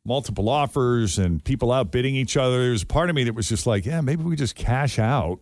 multiple 0.05 0.47
offers 0.47 1.19
and 1.19 1.43
people 1.43 1.73
outbidding 1.73 2.15
each 2.15 2.37
other. 2.37 2.59
There's 2.59 2.83
a 2.83 2.87
part 2.87 3.09
of 3.09 3.15
me 3.17 3.25
that 3.25 3.35
was 3.35 3.49
just 3.49 3.67
like, 3.67 3.85
yeah, 3.85 3.99
maybe 3.99 4.23
we 4.23 4.37
just 4.37 4.55
cash 4.55 4.99
out 4.99 5.41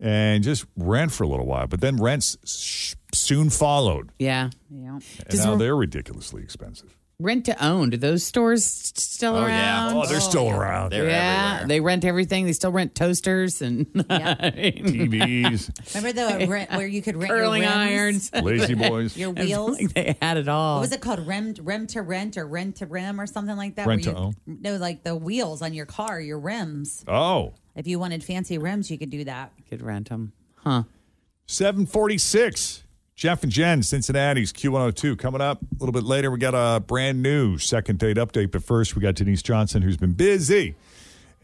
and 0.00 0.42
just 0.44 0.66
rent 0.76 1.12
for 1.12 1.24
a 1.24 1.28
little 1.28 1.46
while. 1.46 1.66
But 1.66 1.80
then 1.80 1.96
rents 1.96 2.36
sh- 2.44 2.94
soon 3.14 3.50
followed, 3.50 4.10
Yeah. 4.18 4.50
Yeah. 4.70 4.96
and 4.96 5.02
Does 5.28 5.44
now 5.44 5.52
re- 5.52 5.58
they're 5.58 5.76
ridiculously 5.76 6.42
expensive. 6.42 6.96
Rent 7.18 7.46
to 7.46 7.64
own. 7.64 7.88
Do 7.88 7.96
those 7.96 8.22
stores 8.24 8.62
st- 8.62 8.98
still 8.98 9.36
Oh, 9.36 9.46
yeah. 9.46 9.86
around? 9.88 9.96
Oh, 9.96 10.06
they're 10.06 10.20
still 10.20 10.50
around. 10.50 10.92
They're 10.92 11.08
yeah, 11.08 11.46
everywhere. 11.54 11.68
they 11.68 11.80
rent 11.80 12.04
everything. 12.04 12.44
They 12.44 12.52
still 12.52 12.72
rent 12.72 12.94
toasters 12.94 13.62
and 13.62 13.86
TVs, 13.94 15.94
Remember 15.94 16.12
the 16.12 16.46
rent, 16.50 16.70
where 16.72 16.86
you 16.86 17.00
could 17.02 17.16
rent 17.16 17.30
curling 17.30 17.62
your 17.62 17.70
rims? 17.72 18.30
irons. 18.32 18.32
La-Z-Boys, 18.60 19.16
Your 19.16 19.32
It's 19.36 19.46
wheels. 19.46 19.80
like 19.80 19.94
they 19.94 20.16
had 20.20 20.36
it 20.36 20.48
all. 20.48 20.76
What 20.76 20.80
was 20.82 20.92
it 20.92 21.00
called? 21.00 21.26
Rem, 21.26 21.54
rem 21.62 21.86
to 21.88 22.02
rent 22.02 22.36
or 22.36 22.46
rent 22.46 22.76
to 22.76 22.86
rim 22.86 23.20
or 23.20 23.26
something 23.26 23.56
like 23.56 23.76
that? 23.76 23.86
Rent 23.86 24.04
where 24.04 24.14
to 24.14 24.20
you, 24.20 24.26
own? 24.26 24.34
No, 24.46 24.76
like 24.76 25.02
the 25.02 25.16
wheels 25.16 25.62
on 25.62 25.72
your 25.74 25.86
car, 25.86 26.20
your 26.20 26.38
rims. 26.38 27.04
Oh, 27.08 27.54
If 27.76 27.86
you 27.86 27.98
wanted 27.98 28.24
fancy 28.24 28.56
rims, 28.58 28.90
you 28.90 28.98
could 28.98 29.10
do 29.10 29.24
that. 29.24 29.52
Could 29.68 29.82
rent 29.82 30.08
them, 30.08 30.32
huh? 30.56 30.84
746. 31.46 32.82
Jeff 33.14 33.42
and 33.42 33.50
Jen, 33.52 33.82
Cincinnati's 33.82 34.52
Q102. 34.52 35.18
Coming 35.18 35.40
up 35.40 35.62
a 35.62 35.66
little 35.78 35.92
bit 35.92 36.02
later, 36.02 36.30
we 36.30 36.38
got 36.38 36.54
a 36.54 36.80
brand 36.80 37.22
new 37.22 37.56
second 37.56 37.98
date 37.98 38.18
update. 38.18 38.50
But 38.50 38.62
first, 38.62 38.94
we 38.94 39.00
got 39.00 39.14
Denise 39.14 39.42
Johnson, 39.42 39.80
who's 39.82 39.96
been 39.96 40.12
busy. 40.12 40.74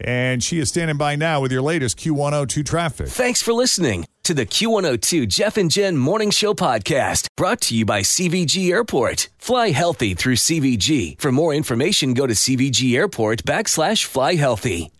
And 0.01 0.43
she 0.43 0.59
is 0.59 0.69
standing 0.69 0.97
by 0.97 1.17
now 1.17 1.41
with 1.41 1.53
your 1.53 1.63
latest 1.63 1.99
Q102 1.99 2.67
traffic. 2.67 3.09
Thanks 3.09 3.41
for 3.41 3.53
listening 3.53 4.07
to 4.25 4.35
the 4.35 4.45
Q102 4.45 5.29
Jeff 5.29 5.57
and 5.57 5.71
Jen 5.71 5.97
Morning 5.97 6.31
Show 6.31 6.55
podcast 6.55 7.27
brought 7.37 7.61
to 7.63 7.77
you 7.77 7.87
by 7.87 8.01
CVG 8.03 8.71
Airport. 8.71 9.29
Fly 9.39 9.71
healthy 9.71 10.15
through 10.15 10.37
CVG. 10.37 11.21
For 11.21 11.33
more 11.33 11.55
information, 11.55 12.15
go 12.15 12.27
to 12.27 12.35
CVG 12.35 12.97
Airport 12.97 13.45
backslash 13.45 14.05
fly 14.05 14.35
healthy. 14.35 14.91